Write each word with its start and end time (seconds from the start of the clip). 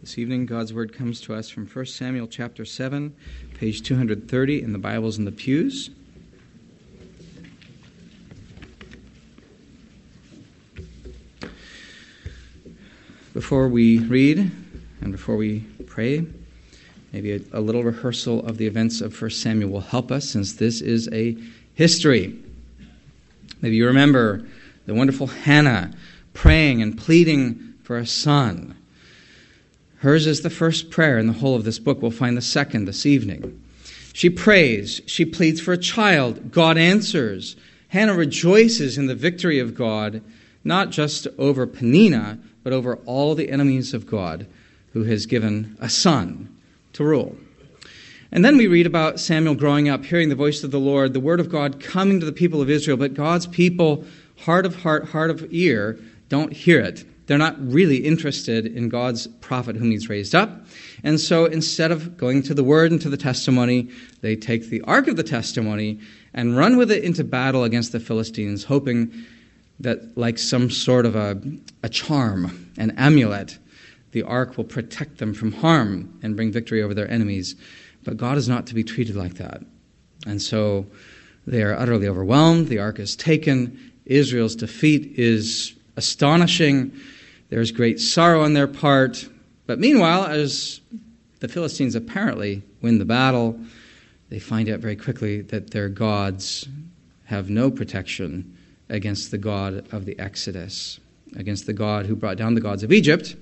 This 0.00 0.16
evening, 0.16 0.46
God's 0.46 0.72
Word 0.72 0.94
comes 0.94 1.20
to 1.22 1.34
us 1.34 1.50
from 1.50 1.66
1 1.66 1.84
Samuel 1.84 2.26
chapter 2.26 2.64
7, 2.64 3.14
page 3.58 3.82
230 3.82 4.62
in 4.62 4.72
the 4.72 4.78
Bibles 4.78 5.18
in 5.18 5.26
the 5.26 5.30
pews. 5.30 5.90
Before 13.34 13.68
we 13.68 13.98
read 13.98 14.50
and 15.02 15.12
before 15.12 15.36
we 15.36 15.60
pray, 15.86 16.24
maybe 17.12 17.32
a, 17.32 17.40
a 17.52 17.60
little 17.60 17.84
rehearsal 17.84 18.42
of 18.46 18.56
the 18.56 18.66
events 18.66 19.02
of 19.02 19.20
1 19.20 19.30
Samuel 19.32 19.70
will 19.70 19.80
help 19.80 20.10
us 20.10 20.26
since 20.26 20.54
this 20.54 20.80
is 20.80 21.10
a 21.12 21.36
history. 21.74 22.42
Maybe 23.60 23.76
you 23.76 23.86
remember 23.86 24.46
the 24.86 24.94
wonderful 24.94 25.26
Hannah 25.26 25.92
praying 26.32 26.80
and 26.80 26.96
pleading 26.96 27.74
for 27.82 27.98
a 27.98 28.06
son. 28.06 28.79
Hers 30.00 30.26
is 30.26 30.40
the 30.40 30.48
first 30.48 30.90
prayer 30.90 31.18
in 31.18 31.26
the 31.26 31.34
whole 31.34 31.54
of 31.54 31.64
this 31.64 31.78
book. 31.78 32.00
We'll 32.00 32.10
find 32.10 32.34
the 32.34 32.42
second 32.42 32.86
this 32.86 33.04
evening. 33.04 33.62
She 34.14 34.30
prays, 34.30 35.02
she 35.04 35.26
pleads 35.26 35.60
for 35.60 35.72
a 35.72 35.78
child. 35.78 36.50
God 36.50 36.78
answers. 36.78 37.54
Hannah 37.88 38.14
rejoices 38.14 38.96
in 38.96 39.08
the 39.08 39.14
victory 39.14 39.58
of 39.58 39.74
God, 39.74 40.22
not 40.64 40.88
just 40.88 41.26
over 41.36 41.66
Peninnah, 41.66 42.38
but 42.62 42.72
over 42.72 42.96
all 43.04 43.34
the 43.34 43.50
enemies 43.50 43.92
of 43.92 44.06
God, 44.06 44.46
who 44.94 45.04
has 45.04 45.26
given 45.26 45.76
a 45.80 45.90
son 45.90 46.48
to 46.94 47.04
rule. 47.04 47.36
And 48.32 48.42
then 48.42 48.56
we 48.56 48.68
read 48.68 48.86
about 48.86 49.20
Samuel 49.20 49.54
growing 49.54 49.90
up, 49.90 50.04
hearing 50.06 50.30
the 50.30 50.34
voice 50.34 50.64
of 50.64 50.70
the 50.70 50.80
Lord, 50.80 51.12
the 51.12 51.20
word 51.20 51.40
of 51.40 51.50
God 51.50 51.78
coming 51.78 52.20
to 52.20 52.26
the 52.26 52.32
people 52.32 52.62
of 52.62 52.70
Israel, 52.70 52.96
but 52.96 53.12
God's 53.12 53.46
people, 53.46 54.06
heart 54.38 54.64
of 54.64 54.76
heart, 54.76 55.10
heart 55.10 55.30
of 55.30 55.52
ear, 55.52 55.98
don't 56.30 56.54
hear 56.54 56.80
it. 56.80 57.04
They're 57.30 57.38
not 57.38 57.54
really 57.64 57.98
interested 57.98 58.66
in 58.66 58.88
God's 58.88 59.28
prophet 59.28 59.76
whom 59.76 59.92
he's 59.92 60.08
raised 60.08 60.34
up. 60.34 60.66
And 61.04 61.20
so 61.20 61.44
instead 61.44 61.92
of 61.92 62.16
going 62.16 62.42
to 62.42 62.54
the 62.54 62.64
word 62.64 62.90
and 62.90 63.00
to 63.02 63.08
the 63.08 63.16
testimony, 63.16 63.88
they 64.20 64.34
take 64.34 64.64
the 64.64 64.80
ark 64.80 65.06
of 65.06 65.14
the 65.14 65.22
testimony 65.22 66.00
and 66.34 66.56
run 66.56 66.76
with 66.76 66.90
it 66.90 67.04
into 67.04 67.22
battle 67.22 67.62
against 67.62 67.92
the 67.92 68.00
Philistines, 68.00 68.64
hoping 68.64 69.12
that, 69.78 70.18
like 70.18 70.38
some 70.38 70.70
sort 70.70 71.06
of 71.06 71.14
a, 71.14 71.40
a 71.84 71.88
charm, 71.88 72.72
an 72.78 72.90
amulet, 72.98 73.60
the 74.10 74.24
ark 74.24 74.56
will 74.56 74.64
protect 74.64 75.18
them 75.18 75.32
from 75.32 75.52
harm 75.52 76.18
and 76.24 76.34
bring 76.34 76.50
victory 76.50 76.82
over 76.82 76.94
their 76.94 77.08
enemies. 77.08 77.54
But 78.02 78.16
God 78.16 78.38
is 78.38 78.48
not 78.48 78.66
to 78.66 78.74
be 78.74 78.82
treated 78.82 79.14
like 79.14 79.34
that. 79.34 79.62
And 80.26 80.42
so 80.42 80.84
they 81.46 81.62
are 81.62 81.78
utterly 81.78 82.08
overwhelmed. 82.08 82.66
The 82.66 82.80
ark 82.80 82.98
is 82.98 83.14
taken. 83.14 83.92
Israel's 84.04 84.56
defeat 84.56 85.16
is 85.16 85.76
astonishing. 85.94 86.90
There's 87.50 87.72
great 87.72 87.98
sorrow 87.98 88.44
on 88.44 88.52
their 88.52 88.68
part. 88.68 89.28
But 89.66 89.80
meanwhile, 89.80 90.24
as 90.24 90.80
the 91.40 91.48
Philistines 91.48 91.96
apparently 91.96 92.62
win 92.80 92.98
the 92.98 93.04
battle, 93.04 93.58
they 94.28 94.38
find 94.38 94.68
out 94.68 94.78
very 94.78 94.94
quickly 94.94 95.42
that 95.42 95.72
their 95.72 95.88
gods 95.88 96.68
have 97.24 97.50
no 97.50 97.70
protection 97.70 98.56
against 98.88 99.32
the 99.32 99.38
God 99.38 99.86
of 99.92 100.04
the 100.04 100.18
Exodus, 100.18 101.00
against 101.36 101.66
the 101.66 101.72
God 101.72 102.06
who 102.06 102.14
brought 102.14 102.36
down 102.36 102.54
the 102.54 102.60
gods 102.60 102.84
of 102.84 102.92
Egypt. 102.92 103.34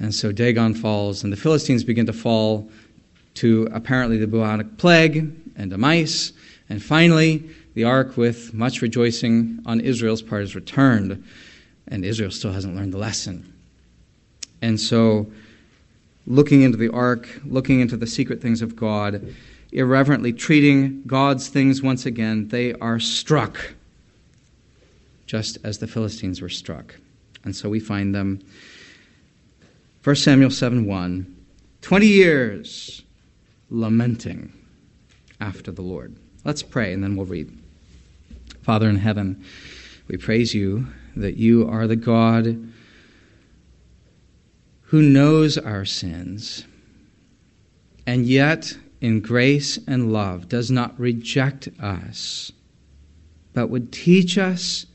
And 0.00 0.12
so 0.12 0.32
Dagon 0.32 0.74
falls, 0.74 1.22
and 1.22 1.32
the 1.32 1.36
Philistines 1.36 1.84
begin 1.84 2.06
to 2.06 2.12
fall 2.12 2.68
to 3.34 3.68
apparently 3.72 4.18
the 4.18 4.26
bubonic 4.26 4.78
plague 4.78 5.32
and 5.56 5.70
the 5.70 5.78
mice. 5.78 6.32
And 6.68 6.82
finally, 6.82 7.48
the 7.74 7.84
ark, 7.84 8.16
with 8.16 8.52
much 8.52 8.82
rejoicing 8.82 9.60
on 9.64 9.80
Israel's 9.80 10.22
part, 10.22 10.42
is 10.42 10.56
returned 10.56 11.22
and 11.92 12.06
Israel 12.06 12.30
still 12.30 12.52
hasn't 12.52 12.74
learned 12.74 12.94
the 12.94 12.98
lesson. 12.98 13.52
And 14.62 14.80
so, 14.80 15.30
looking 16.26 16.62
into 16.62 16.78
the 16.78 16.88
ark, 16.88 17.28
looking 17.44 17.80
into 17.80 17.98
the 17.98 18.06
secret 18.06 18.40
things 18.40 18.62
of 18.62 18.74
God, 18.74 19.34
irreverently 19.72 20.32
treating 20.32 21.02
God's 21.06 21.48
things 21.48 21.82
once 21.82 22.06
again, 22.06 22.48
they 22.48 22.72
are 22.74 22.98
struck, 22.98 23.74
just 25.26 25.58
as 25.64 25.78
the 25.78 25.86
Philistines 25.86 26.40
were 26.40 26.48
struck. 26.48 26.94
And 27.44 27.54
so 27.54 27.68
we 27.68 27.78
find 27.78 28.14
them. 28.14 28.40
1 30.02 30.16
Samuel 30.16 30.50
7 30.50 30.86
1. 30.86 31.36
20 31.82 32.06
years 32.06 33.02
lamenting 33.68 34.50
after 35.40 35.70
the 35.70 35.82
Lord. 35.82 36.16
Let's 36.42 36.62
pray 36.62 36.94
and 36.94 37.04
then 37.04 37.16
we'll 37.16 37.26
read. 37.26 37.52
Father 38.62 38.88
in 38.88 38.96
heaven, 38.96 39.44
we 40.08 40.16
praise 40.16 40.54
you 40.54 40.86
that 41.16 41.36
you 41.36 41.68
are 41.68 41.86
the 41.86 41.96
God 41.96 42.72
who 44.82 45.02
knows 45.02 45.56
our 45.56 45.84
sins 45.84 46.64
and 48.06 48.26
yet 48.26 48.76
in 49.00 49.20
grace 49.20 49.78
and 49.86 50.12
love 50.12 50.48
does 50.48 50.70
not 50.70 50.98
reject 50.98 51.68
us, 51.80 52.52
but 53.52 53.68
would 53.68 53.92
teach 53.92 54.38
us 54.38 54.86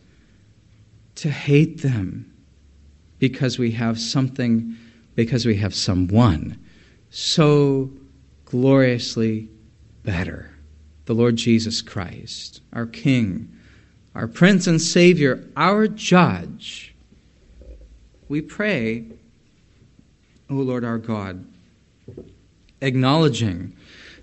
to 1.15 1.29
hate 1.29 1.81
them 1.81 2.31
because 3.19 3.57
we 3.57 3.71
have 3.71 3.99
something, 3.99 4.75
because 5.15 5.45
we 5.45 5.55
have 5.55 5.73
someone 5.73 6.57
so 7.09 7.89
gloriously 8.45 9.49
better 10.03 10.53
the 11.05 11.15
Lord 11.15 11.37
Jesus 11.37 11.81
Christ, 11.81 12.61
our 12.73 12.85
King 12.85 13.56
our 14.17 14.27
Prince 14.27 14.65
and 14.65 14.81
Savior, 14.81 15.47
our 15.55 15.87
Judge, 15.87 16.95
we 18.27 18.41
pray, 18.41 19.05
O 20.49 20.55
Lord 20.55 20.83
our 20.83 20.97
God, 20.97 21.45
acknowledging 22.81 23.77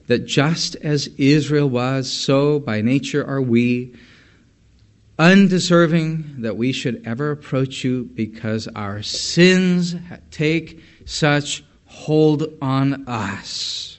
that 0.09 0.27
just 0.27 0.75
as 0.83 1.07
Israel 1.17 1.71
was, 1.71 2.11
so 2.13 2.59
by 2.59 2.81
nature 2.81 3.25
are 3.25 3.41
we, 3.41 3.95
undeserving 5.17 6.43
that 6.43 6.57
we 6.57 6.73
should 6.73 7.01
ever 7.07 7.31
approach 7.31 7.85
you 7.85 8.11
because 8.15 8.67
our 8.75 9.01
sins 9.01 9.95
take 10.33 10.83
such 11.05 11.63
hold 11.85 12.53
on 12.61 13.07
us. 13.07 13.94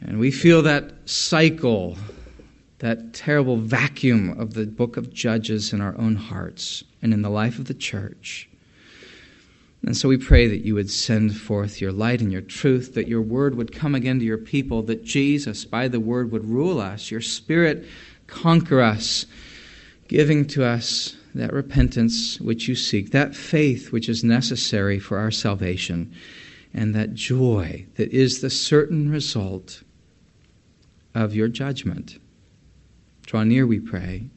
And 0.00 0.18
we 0.18 0.30
feel 0.30 0.62
that 0.62 0.92
cycle, 1.08 1.96
that 2.78 3.12
terrible 3.12 3.56
vacuum 3.56 4.38
of 4.40 4.54
the 4.54 4.66
book 4.66 4.96
of 4.96 5.12
Judges 5.12 5.72
in 5.72 5.80
our 5.80 5.96
own 5.98 6.16
hearts 6.16 6.84
and 7.02 7.12
in 7.12 7.22
the 7.22 7.30
life 7.30 7.58
of 7.58 7.66
the 7.66 7.74
church. 7.74 8.48
And 9.82 9.96
so 9.96 10.08
we 10.08 10.18
pray 10.18 10.46
that 10.46 10.64
you 10.64 10.74
would 10.74 10.90
send 10.90 11.36
forth 11.36 11.80
your 11.80 11.92
light 11.92 12.20
and 12.20 12.30
your 12.30 12.42
truth, 12.42 12.94
that 12.94 13.08
your 13.08 13.22
word 13.22 13.54
would 13.54 13.72
come 13.72 13.94
again 13.94 14.18
to 14.18 14.24
your 14.24 14.38
people, 14.38 14.82
that 14.82 15.04
Jesus, 15.04 15.64
by 15.64 15.88
the 15.88 16.00
word, 16.00 16.32
would 16.32 16.44
rule 16.44 16.80
us, 16.80 17.10
your 17.10 17.22
spirit 17.22 17.86
conquer 18.26 18.80
us, 18.80 19.26
giving 20.08 20.46
to 20.48 20.64
us 20.64 21.16
that 21.34 21.52
repentance 21.52 22.40
which 22.40 22.68
you 22.68 22.74
seek, 22.74 23.10
that 23.12 23.34
faith 23.34 23.92
which 23.92 24.08
is 24.08 24.22
necessary 24.22 24.98
for 24.98 25.18
our 25.18 25.30
salvation, 25.30 26.12
and 26.74 26.94
that 26.94 27.14
joy 27.14 27.86
that 27.96 28.12
is 28.12 28.40
the 28.40 28.50
certain 28.50 29.10
result 29.10 29.82
of 31.14 31.34
your 31.34 31.48
judgment. 31.48 32.18
Draw 33.26 33.44
near, 33.44 33.66
we 33.66 33.80
pray. 33.80 34.28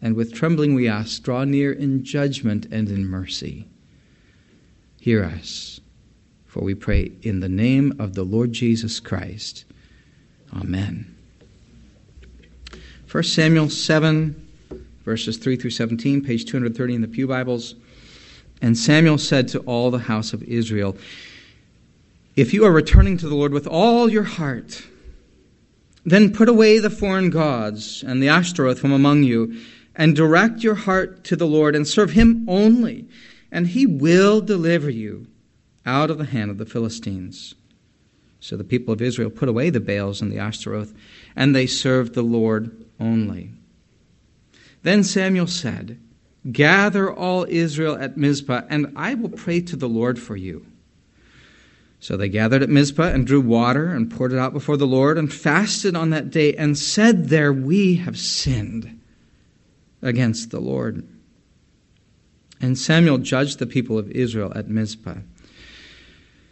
And 0.00 0.14
with 0.14 0.34
trembling 0.34 0.74
we 0.74 0.88
ask, 0.88 1.22
draw 1.22 1.44
near 1.44 1.72
in 1.72 2.04
judgment 2.04 2.66
and 2.70 2.88
in 2.88 3.06
mercy. 3.06 3.68
Hear 5.00 5.24
us, 5.24 5.80
for 6.46 6.62
we 6.62 6.74
pray 6.74 7.12
in 7.22 7.40
the 7.40 7.48
name 7.48 7.94
of 7.98 8.14
the 8.14 8.24
Lord 8.24 8.52
Jesus 8.52 9.00
Christ. 9.00 9.64
Amen. 10.54 11.14
1 13.10 13.22
Samuel 13.22 13.70
7, 13.70 14.48
verses 15.04 15.36
3 15.36 15.56
through 15.56 15.70
17, 15.70 16.22
page 16.24 16.44
230 16.46 16.94
in 16.94 17.00
the 17.00 17.08
Pew 17.08 17.26
Bibles. 17.26 17.74
And 18.60 18.76
Samuel 18.76 19.18
said 19.18 19.48
to 19.48 19.60
all 19.60 19.90
the 19.90 19.98
house 19.98 20.32
of 20.32 20.42
Israel, 20.42 20.96
If 22.34 22.54
you 22.54 22.64
are 22.64 22.72
returning 22.72 23.16
to 23.18 23.28
the 23.28 23.34
Lord 23.34 23.52
with 23.52 23.66
all 23.66 24.08
your 24.08 24.22
heart, 24.22 24.86
then 26.04 26.32
put 26.32 26.48
away 26.48 26.78
the 26.78 26.90
foreign 26.90 27.30
gods 27.30 28.04
and 28.06 28.22
the 28.22 28.28
Ashtaroth 28.28 28.78
from 28.78 28.92
among 28.92 29.22
you, 29.22 29.60
and 29.96 30.14
direct 30.14 30.62
your 30.62 30.74
heart 30.74 31.24
to 31.24 31.36
the 31.36 31.46
Lord, 31.46 31.74
and 31.74 31.86
serve 31.86 32.10
him 32.10 32.44
only, 32.48 33.06
and 33.50 33.68
he 33.68 33.86
will 33.86 34.40
deliver 34.40 34.90
you 34.90 35.26
out 35.86 36.10
of 36.10 36.18
the 36.18 36.24
hand 36.24 36.50
of 36.50 36.58
the 36.58 36.66
Philistines. 36.66 37.54
So 38.40 38.56
the 38.56 38.64
people 38.64 38.92
of 38.92 39.00
Israel 39.00 39.30
put 39.30 39.48
away 39.48 39.70
the 39.70 39.80
Baals 39.80 40.20
and 40.20 40.30
the 40.30 40.38
Ashtaroth, 40.38 40.92
and 41.34 41.54
they 41.54 41.66
served 41.66 42.14
the 42.14 42.22
Lord 42.22 42.84
only. 43.00 43.52
Then 44.82 45.02
Samuel 45.02 45.46
said, 45.46 45.98
Gather 46.52 47.10
all 47.10 47.46
Israel 47.48 47.96
at 47.96 48.18
Mizpah, 48.18 48.62
and 48.68 48.92
I 48.96 49.14
will 49.14 49.30
pray 49.30 49.62
to 49.62 49.76
the 49.76 49.88
Lord 49.88 50.18
for 50.18 50.36
you. 50.36 50.66
So 52.04 52.18
they 52.18 52.28
gathered 52.28 52.62
at 52.62 52.68
Mizpah 52.68 53.12
and 53.14 53.26
drew 53.26 53.40
water 53.40 53.88
and 53.88 54.10
poured 54.10 54.34
it 54.34 54.38
out 54.38 54.52
before 54.52 54.76
the 54.76 54.86
Lord 54.86 55.16
and 55.16 55.32
fasted 55.32 55.96
on 55.96 56.10
that 56.10 56.28
day 56.28 56.52
and 56.52 56.76
said 56.76 57.30
there, 57.30 57.50
We 57.50 57.94
have 57.94 58.18
sinned 58.18 59.00
against 60.02 60.50
the 60.50 60.60
Lord. 60.60 61.08
And 62.60 62.76
Samuel 62.76 63.16
judged 63.16 63.58
the 63.58 63.66
people 63.66 63.96
of 63.96 64.10
Israel 64.10 64.52
at 64.54 64.68
Mizpah. 64.68 65.14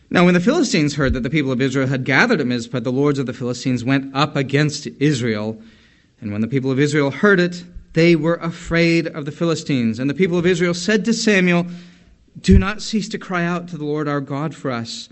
Now, 0.08 0.25
when 0.25 0.32
the 0.32 0.40
Philistines 0.40 0.94
heard 0.94 1.12
that 1.12 1.22
the 1.22 1.28
people 1.28 1.52
of 1.52 1.60
Israel 1.60 1.87
had 1.87 2.05
gathered 2.05 2.40
at 2.40 2.46
Mizpah, 2.46 2.81
the 2.81 2.90
lords 2.90 3.19
of 3.19 3.26
the 3.26 3.34
Philistines 3.34 3.84
went 3.84 4.16
up 4.16 4.37
against 4.37 4.87
Israel. 5.00 5.60
And 6.22 6.32
when 6.32 6.40
the 6.40 6.48
people 6.48 6.70
of 6.70 6.81
Israel 6.81 7.10
heard 7.10 7.40
it, 7.40 7.62
they 7.93 8.16
were 8.16 8.37
afraid 8.37 9.06
of 9.06 9.26
the 9.26 9.32
Philistines. 9.32 9.98
And 9.98 10.08
the 10.08 10.14
people 10.14 10.38
of 10.38 10.46
Israel 10.46 10.72
said 10.72 11.05
to 11.05 11.12
Samuel, 11.12 11.66
Do 12.40 12.58
not 12.58 12.81
cease 12.81 13.10
to 13.10 13.19
cry 13.19 13.44
out 13.44 13.69
to 13.69 13.76
the 13.76 13.84
Lord 13.84 14.08
our 14.08 14.22
God 14.22 14.55
for 14.55 14.70
us, 14.70 15.10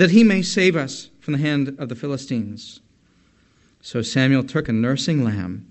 that 0.00 0.12
he 0.12 0.24
may 0.24 0.40
save 0.40 0.76
us 0.76 1.10
from 1.20 1.32
the 1.32 1.38
hand 1.38 1.76
of 1.78 1.90
the 1.90 1.94
Philistines. 1.94 2.80
So 3.82 4.00
Samuel 4.00 4.42
took 4.42 4.66
a 4.66 4.72
nursing 4.72 5.22
lamb 5.22 5.66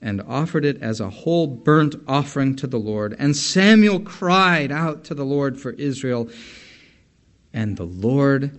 and 0.00 0.22
offered 0.22 0.64
it 0.64 0.80
as 0.80 1.00
a 1.00 1.10
whole 1.10 1.48
burnt 1.48 1.96
offering 2.06 2.54
to 2.54 2.68
the 2.68 2.78
Lord. 2.78 3.16
And 3.18 3.36
Samuel 3.36 3.98
cried 3.98 4.70
out 4.70 5.02
to 5.06 5.14
the 5.16 5.24
Lord 5.24 5.60
for 5.60 5.72
Israel. 5.72 6.30
And 7.52 7.76
the 7.76 7.82
Lord 7.82 8.56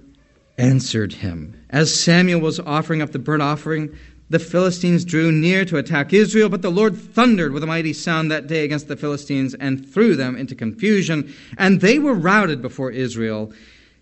answered 0.57 1.13
him. 1.13 1.63
As 1.69 1.97
Samuel 1.97 2.41
was 2.41 2.59
offering 2.59 3.01
up 3.01 3.13
the 3.13 3.17
burnt 3.17 3.41
offering, 3.41 3.97
the 4.29 4.39
Philistines 4.39 5.05
drew 5.05 5.31
near 5.31 5.63
to 5.63 5.77
attack 5.77 6.11
Israel, 6.11 6.49
but 6.49 6.61
the 6.61 6.69
Lord 6.69 6.97
thundered 6.97 7.53
with 7.53 7.63
a 7.63 7.67
mighty 7.67 7.93
sound 7.93 8.31
that 8.31 8.47
day 8.47 8.65
against 8.65 8.89
the 8.89 8.97
Philistines 8.97 9.53
and 9.53 9.87
threw 9.87 10.17
them 10.17 10.35
into 10.35 10.55
confusion, 10.55 11.33
and 11.57 11.79
they 11.79 11.99
were 11.99 12.13
routed 12.13 12.61
before 12.61 12.91
Israel. 12.91 13.53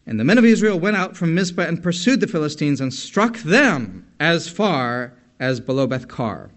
And 0.06 0.20
the 0.20 0.24
men 0.24 0.38
of 0.38 0.46
Israel 0.46 0.80
went 0.80 0.98
out 0.98 1.16
from 1.16 1.34
Mizpah 1.34 1.64
and 1.64 1.82
pursued 1.82 2.20
the 2.20 2.28
Philistines 2.28 2.82
and 2.82 2.94
struck 2.94 3.38
them 3.38 4.06
as 4.20 4.50
far 4.50 5.14
as 5.40 5.60
below 5.60 5.88
Bethkar. 5.88 6.50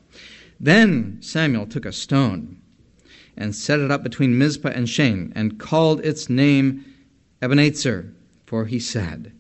Then 0.59 1.19
Samuel 1.21 1.67
took 1.67 1.85
a 1.85 1.93
stone 1.93 2.61
and 3.37 3.55
set 3.55 3.81
it 3.81 3.91
up 3.91 4.03
between 4.03 4.39
Mizpah 4.39 4.71
and 4.71 4.89
Shen 4.89 5.33
and 5.37 5.59
called 5.59 6.05
its 6.05 6.29
name 6.29 6.85
Ebenezer 7.43 8.13
for 8.47 8.65
he 8.67 8.79
said, 8.79 9.33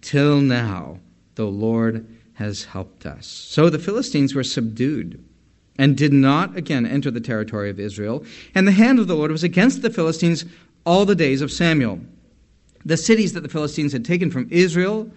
Till 0.00 0.40
now 0.40 1.00
the 1.34 1.46
Lord 1.46 2.06
has 2.34 2.64
helped 2.64 3.04
us. 3.04 3.26
So 3.26 3.68
the 3.68 3.78
Philistines 3.78 4.34
were 4.34 4.44
subdued 4.44 5.22
and 5.76 5.96
did 5.96 6.12
not 6.12 6.56
again 6.56 6.86
enter 6.86 7.10
the 7.10 7.20
territory 7.20 7.68
of 7.68 7.80
Israel, 7.80 8.24
and 8.54 8.66
the 8.66 8.72
hand 8.72 9.00
of 9.00 9.08
the 9.08 9.16
Lord 9.16 9.32
was 9.32 9.42
against 9.42 9.82
the 9.82 9.90
Philistines 9.90 10.44
all 10.86 11.04
the 11.04 11.16
days 11.16 11.42
of 11.42 11.50
Samuel. 11.50 12.00
The 12.84 12.96
cities 12.96 13.32
that 13.32 13.42
the 13.42 13.48
Philistines 13.48 13.92
had 13.92 14.04
taken 14.04 14.30
from 14.30 14.48
Israel 14.50 15.10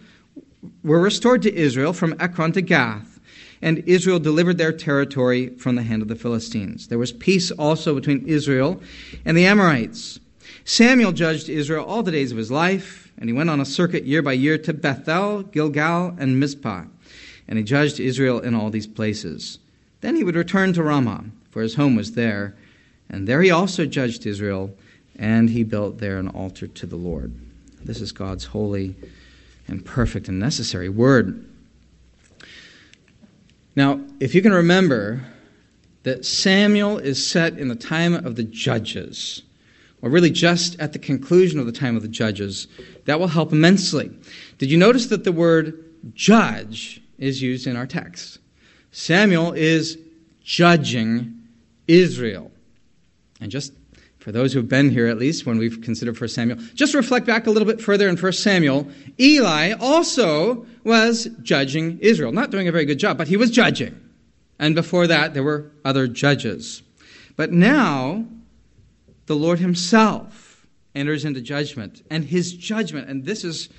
were 0.84 1.00
restored 1.00 1.42
to 1.44 1.54
Israel 1.54 1.94
from 1.94 2.16
Ekron 2.19 2.54
to 2.54 2.62
Gath, 2.62 3.19
and 3.62 3.80
Israel 3.86 4.19
delivered 4.19 4.58
their 4.58 4.72
territory 4.72 5.50
from 5.58 5.75
the 5.75 5.84
hand 5.84 6.02
of 6.02 6.08
the 6.08 6.16
Philistines. 6.16 6.88
There 6.88 6.98
was 6.98 7.12
peace 7.12 7.52
also 7.52 7.96
between 7.96 8.25
Israel 8.28 8.81
and 9.25 9.38
the 9.38 9.46
Amorites. 9.46 10.19
Samuel 10.66 11.12
judged 11.12 11.50
Israel 11.50 11.86
all 11.86 12.04
the 12.04 12.12
days 12.12 12.31
of 12.31 12.38
his 12.38 12.52
life 12.52 13.08
and 13.18 13.30
he 13.30 13.34
went 13.34 13.50
on 13.50 13.60
a 13.60 13.66
circuit 13.66 14.06
year 14.06 14.22
by 14.22 14.34
year 14.34 14.58
to 14.60 14.74
Bethel, 14.74 15.44
Gilgal, 15.44 16.16
and 16.19 16.40
Mizpah. 16.40 16.84
And 17.48 17.58
he 17.58 17.64
judged 17.64 18.00
Israel 18.00 18.40
in 18.40 18.54
all 18.54 18.69
these 18.69 18.88
places. 18.88 19.60
Then 20.02 20.16
he 20.16 20.24
would 20.24 20.36
return 20.36 20.74
to 20.74 20.84
Ramah, 20.84 21.25
for 21.50 21.62
his 21.62 21.75
home 21.75 21.96
was 21.96 22.12
there. 22.12 22.56
And 23.10 23.28
there 23.28 23.42
he 23.42 23.50
also 23.50 23.86
judged 23.86 24.25
Israel, 24.25 24.75
and 25.18 25.50
he 25.50 25.64
built 25.64 25.98
there 25.98 26.19
an 26.19 26.28
altar 26.28 26.68
to 26.68 26.86
the 26.86 26.96
Lord. 26.96 27.34
This 27.88 28.01
is 28.01 28.12
God's 28.12 28.44
holy 28.44 28.95
and 29.69 29.84
perfect 29.84 30.28
and 30.28 30.38
necessary 30.38 30.89
word. 30.89 31.48
Now, 33.78 34.01
if 34.19 34.36
you 34.36 34.42
can 34.42 34.51
remember 34.51 35.22
that 36.04 36.25
Samuel 36.25 36.98
is 36.98 37.25
set 37.25 37.57
in 37.57 37.69
the 37.69 37.75
time 37.75 38.13
of 38.13 38.36
the 38.36 38.44
judges, 38.44 39.42
or 40.01 40.10
really 40.10 40.30
just 40.30 40.78
at 40.81 40.92
the 40.92 41.00
conclusion 41.00 41.60
of 41.60 41.66
the 41.66 41.72
time 41.72 41.95
of 41.95 42.01
the 42.01 42.10
judges, 42.10 42.68
that 43.06 43.22
will 43.22 43.28
help 43.28 43.54
immensely. 43.54 44.12
Did 44.57 44.69
you 44.69 44.78
notice 44.78 45.07
that 45.07 45.24
the 45.24 45.31
word 45.31 45.86
judge 46.13 47.01
is 47.18 47.42
used 47.42 47.68
in 47.68 47.78
our 47.78 47.88
text? 47.88 48.40
Samuel 48.92 49.54
is 49.54 49.98
judging 50.44 51.42
Israel. 51.88 52.51
And 53.40 53.50
just 53.50 53.72
for 54.28 54.34
those 54.34 54.52
who 54.52 54.60
have 54.60 54.68
been 54.68 54.90
here 54.90 55.08
at 55.08 55.18
least 55.18 55.46
when 55.46 55.58
we've 55.58 55.80
considered 55.80 56.20
1 56.20 56.28
Samuel, 56.28 56.60
just 56.74 56.94
reflect 56.94 57.26
back 57.26 57.48
a 57.48 57.50
little 57.50 57.66
bit 57.66 57.80
further 57.80 58.10
in 58.10 58.18
1 58.18 58.34
Samuel. 58.34 58.86
Eli 59.18 59.72
also 59.80 60.66
was 60.84 61.30
judging 61.42 61.98
Israel. 62.00 62.34
Not 62.34 62.52
doing 62.52 62.68
a 62.68 62.74
very 62.74 62.84
good 62.84 63.00
job, 63.00 63.18
but 63.18 63.30
he 63.30 63.38
was 63.38 63.52
judging. 63.52 63.98
And 64.60 64.76
before 64.76 65.08
that, 65.08 65.34
there 65.34 65.44
were 65.44 65.72
other 65.86 66.10
judges. 66.10 66.84
But 67.38 67.54
now, 67.54 68.26
the 69.28 69.36
Lord 69.38 69.60
Himself 69.60 70.68
enters 70.94 71.24
into 71.24 71.40
judgment. 71.40 72.06
And 72.10 72.26
His 72.26 72.52
judgment, 72.52 73.08
and 73.08 73.24
this 73.24 73.46
is 73.46 73.70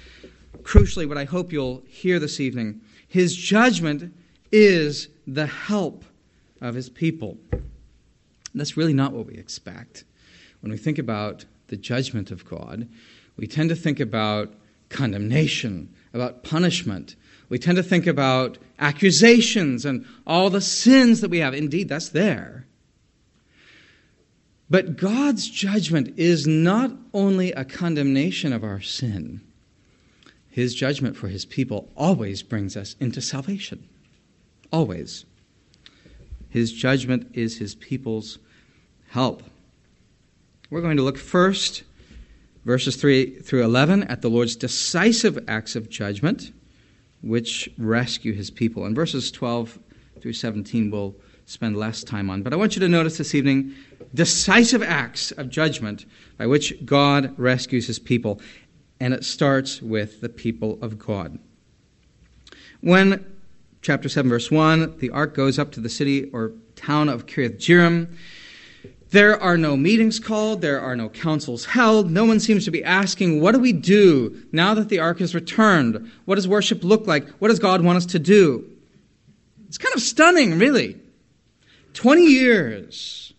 crucially 0.63 1.07
what 1.07 1.19
I 1.19 1.25
hope 1.25 1.53
you'll 1.53 1.83
hear 1.87 2.19
this 2.19 2.41
evening 2.41 2.81
His 3.07 3.37
judgment 3.37 4.15
is 4.51 5.09
the 5.27 5.47
help 5.47 6.07
of 6.63 6.75
His 6.75 6.89
people. 6.89 7.37
That's 8.55 8.79
really 8.79 8.95
not 8.95 9.13
what 9.13 9.27
we 9.27 9.35
expect. 9.35 10.05
When 10.61 10.73
we 10.73 10.79
think 10.79 10.99
about 10.99 11.45
the 11.69 11.77
judgment 11.77 12.31
of 12.31 12.45
God, 12.45 12.89
we 13.37 13.47
tend 13.47 13.69
to 13.71 13.77
think 13.77 14.01
about 14.01 14.53
condemnation, 14.89 15.95
about 16.13 16.43
punishment. 16.43 17.15
We 17.49 17.59
tend 17.59 17.77
to 17.77 17.83
think 17.83 18.07
about 18.07 18.59
accusations 18.79 19.85
and 19.85 20.05
all 20.27 20.51
the 20.51 20.61
sins 20.61 21.21
that 21.21 21.31
we 21.31 21.39
have. 21.39 21.55
Indeed, 21.55 21.89
that's 21.89 22.09
there. 22.11 22.67
But 24.71 24.97
God's 24.97 25.49
judgment 25.49 26.19
is 26.19 26.47
not 26.47 26.93
only 27.15 27.53
a 27.53 27.65
condemnation 27.65 28.53
of 28.53 28.65
our 28.65 28.81
sin, 28.81 29.41
His 30.51 30.75
judgment 30.75 31.17
for 31.17 31.29
His 31.29 31.47
people 31.47 31.91
always 31.97 32.43
brings 32.43 32.77
us 32.77 32.95
into 33.01 33.23
salvation. 33.23 33.89
Always. 34.71 35.25
His 36.51 36.73
judgment 36.73 37.31
is 37.33 37.59
His 37.59 37.75
people's 37.75 38.39
help. 39.09 39.43
We're 40.71 40.83
going 40.83 40.99
to 40.99 41.03
look 41.03 41.17
first, 41.17 41.83
verses 42.67 42.97
3 42.97 43.41
through 43.41 43.65
11, 43.65 44.05
at 44.05 44.21
the 44.21 44.29
Lord's 44.29 44.55
decisive 44.55 45.43
acts 45.49 45.75
of 45.75 45.89
judgment, 45.89 46.53
which 47.23 47.71
rescue 47.79 48.35
His 48.35 48.51
people. 48.51 48.85
And 48.85 48.95
verses 48.95 49.31
12 49.31 49.79
through 50.21 50.35
17 50.35 50.91
we'll 50.91 51.15
spend 51.47 51.79
less 51.79 52.05
time 52.05 52.29
on. 52.29 52.43
But 52.43 52.53
I 52.53 52.57
want 52.57 52.77
you 52.77 52.81
to 52.81 52.89
notice 52.89 53.17
this 53.17 53.35
evening 53.35 53.75
decisive 54.13 54.83
acts 54.83 55.33
of 55.33 55.49
judgment 55.49 56.05
by 56.37 56.47
which 56.47 56.85
God 56.85 57.35
rescues 57.39 57.87
his 57.87 57.99
people. 57.99 58.41
And 59.01 59.15
it 59.15 59.25
starts 59.25 59.81
with 59.81 60.21
the 60.21 60.29
people 60.29 60.79
of 60.83 60.99
God. 60.99 61.39
When, 62.83 63.25
chapter 63.81 64.09
7, 64.09 64.29
verse 64.29 64.51
1, 64.51 64.99
the 64.99 65.11
ark 65.11 65.35
goes 65.35 65.59
up 65.59 65.73
to 65.73 65.81
the 65.81 65.89
city 65.89 66.29
or 66.31 66.53
town 66.77 67.09
of 67.09 67.27
Kiriath 67.27 67.59
Jearim, 67.59 68.15
there 69.11 69.41
are 69.41 69.57
no 69.57 69.77
meetings 69.77 70.21
called, 70.21 70.61
there 70.61 70.81
are 70.81 70.95
no 70.95 71.09
councils 71.09 71.65
held. 71.65 72.11
No 72.11 72.27
one 72.27 72.41
seems 72.41 72.65
to 72.67 72.71
be 72.71 72.85
asking, 72.85 73.41
What 73.41 73.53
do 73.53 73.59
we 73.59 73.73
do 73.73 74.43
now 74.53 74.75
that 74.75 74.89
the 74.89 74.99
ark 74.99 75.21
has 75.21 75.35
returned? 75.35 76.11
What 76.27 76.35
does 76.35 76.47
worship 76.47 76.85
look 76.85 77.07
like? 77.07 77.29
What 77.39 77.49
does 77.49 77.59
God 77.59 77.83
want 77.83 77.97
us 77.97 78.07
to 78.07 78.19
do? 78.19 78.69
It's 79.67 79.79
kind 79.79 79.95
of 79.95 80.03
stunning, 80.03 80.59
really. 80.59 80.99
20 81.95 82.27
years 82.27 83.33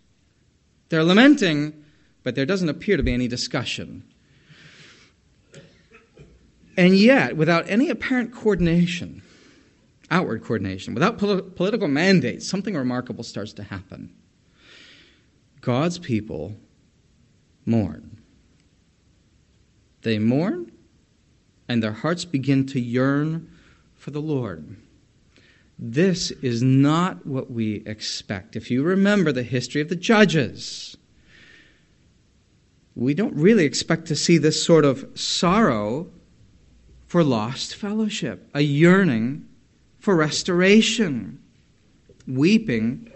they're 0.89 1.03
lamenting, 1.03 1.85
but 2.23 2.35
there 2.35 2.45
doesn't 2.45 2.69
appear 2.69 2.97
to 2.97 3.03
be 3.03 3.13
any 3.13 3.27
discussion. 3.27 4.03
And 6.75 6.95
yet, 6.95 7.37
without 7.37 7.69
any 7.69 7.89
apparent 7.89 8.33
coordination, 8.33 9.21
outward 10.09 10.43
coordination, 10.43 10.93
without 10.93 11.19
pol- 11.19 11.41
political 11.41 11.87
mandates, 11.87 12.47
something 12.47 12.75
remarkable 12.75 13.23
starts 13.23 13.53
to 13.53 13.63
happen. 13.63 14.13
God's 15.61 15.99
people 15.99 16.55
mourn. 17.65 18.21
They 20.01 20.17
mourn, 20.17 20.71
and 21.67 21.83
their 21.83 21.91
hearts 21.91 22.25
begin 22.25 22.65
to 22.67 22.79
yearn 22.79 23.49
for 23.95 24.11
the 24.11 24.21
Lord. 24.21 24.77
This 25.77 26.31
is 26.31 26.61
not 26.61 27.25
what 27.25 27.51
we 27.51 27.83
expect. 27.85 28.55
If 28.55 28.71
you 28.71 28.83
remember 28.83 29.31
the 29.31 29.43
history 29.43 29.81
of 29.81 29.89
the 29.89 29.95
judges, 29.95 30.97
we 32.95 33.13
don't 33.13 33.35
really 33.35 33.65
expect 33.65 34.07
to 34.07 34.15
see 34.15 34.37
this 34.37 34.61
sort 34.63 34.83
of 34.83 35.07
sorrow 35.17 36.07
for 37.07 37.23
lost 37.23 37.75
fellowship, 37.75 38.49
a 38.53 38.61
yearning 38.61 39.47
for 39.99 40.15
restoration, 40.15 41.41
weeping 42.27 43.11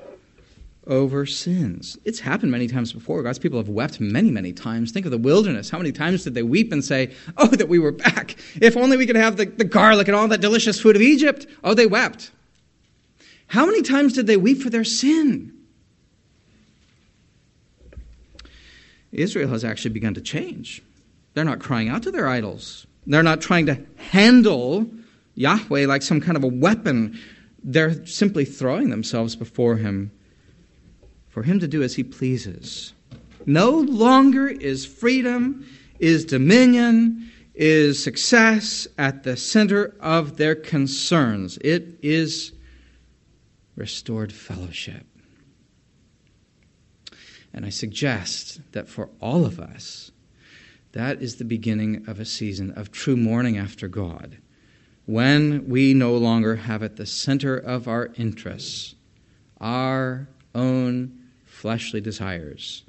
over 0.87 1.25
sins. 1.25 1.97
It's 2.03 2.19
happened 2.19 2.51
many 2.51 2.67
times 2.67 2.91
before. 2.93 3.23
God's 3.23 3.39
people 3.39 3.59
have 3.59 3.69
wept 3.69 3.99
many, 3.99 4.31
many 4.31 4.51
times. 4.53 4.91
Think 4.91 5.05
of 5.05 5.11
the 5.11 5.17
wilderness. 5.17 5.69
How 5.69 5.77
many 5.77 5.91
times 5.91 6.23
did 6.23 6.33
they 6.33 6.43
weep 6.43 6.71
and 6.71 6.83
say, 6.83 7.13
Oh, 7.37 7.47
that 7.47 7.69
we 7.69 7.79
were 7.79 7.91
back? 7.91 8.35
If 8.61 8.75
only 8.75 8.97
we 8.97 9.05
could 9.05 9.15
have 9.15 9.37
the, 9.37 9.45
the 9.45 9.63
garlic 9.63 10.07
and 10.07 10.15
all 10.15 10.27
that 10.27 10.41
delicious 10.41 10.81
food 10.81 10.95
of 10.95 11.01
Egypt. 11.01 11.47
Oh, 11.63 11.73
they 11.73 11.87
wept. 11.87 12.31
How 13.47 13.65
many 13.65 13.81
times 13.81 14.13
did 14.13 14.27
they 14.27 14.37
weep 14.37 14.61
for 14.61 14.69
their 14.69 14.83
sin? 14.83 15.53
Israel 19.11 19.49
has 19.49 19.63
actually 19.63 19.91
begun 19.91 20.15
to 20.15 20.21
change. 20.21 20.81
They're 21.33 21.45
not 21.45 21.59
crying 21.59 21.87
out 21.87 22.03
to 22.03 22.11
their 22.11 22.27
idols. 22.27 22.87
They're 23.05 23.23
not 23.23 23.41
trying 23.41 23.67
to 23.67 23.79
handle 23.97 24.89
Yahweh 25.35 25.85
like 25.85 26.01
some 26.01 26.19
kind 26.19 26.35
of 26.35 26.43
a 26.43 26.47
weapon. 26.47 27.19
They're 27.63 28.05
simply 28.05 28.43
throwing 28.45 28.89
themselves 28.89 29.35
before 29.35 29.75
Him 29.75 30.11
for 31.33 31.41
Him 31.41 31.59
to 31.59 31.67
do 31.67 31.81
as 31.81 31.95
He 31.95 32.03
pleases. 32.03 32.93
No 33.47 33.71
longer 33.71 34.47
is 34.47 34.85
freedom, 34.85 35.67
is 35.97 36.25
dominion, 36.25 37.31
is 37.55 38.01
success 38.01 38.87
at 38.99 39.23
the 39.23 39.35
center 39.35 39.95
of 39.99 40.37
their 40.37 40.53
concerns. 40.53 41.57
It 41.57 41.97
is 42.03 42.53
restored 43.75 44.31
fellowship. 44.31 45.07
And 47.51 47.65
I 47.65 47.69
suggest 47.69 48.61
that 48.73 48.87
for 48.87 49.09
all 49.19 49.43
of 49.43 49.59
us, 49.59 50.11
that 50.91 51.19
is 51.21 51.37
the 51.37 51.45
beginning 51.45 52.03
of 52.07 52.19
a 52.19 52.25
season 52.25 52.71
of 52.71 52.91
true 52.91 53.17
mourning 53.17 53.57
after 53.57 53.87
God. 53.87 54.37
When 55.05 55.67
we 55.67 55.95
no 55.95 56.15
longer 56.15 56.55
have 56.55 56.83
at 56.83 56.95
the 56.95 57.07
center 57.07 57.57
of 57.57 57.87
our 57.87 58.11
interests 58.15 58.93
our 59.59 60.27
own 60.53 61.22
fleshly 61.63 62.01
desires, 62.01 62.83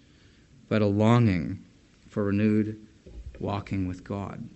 but 0.69 0.83
a 0.83 0.87
longing 0.87 1.65
for 2.09 2.25
renewed 2.25 2.77
walking 3.39 3.87
with 3.87 4.03
God. 4.03 4.49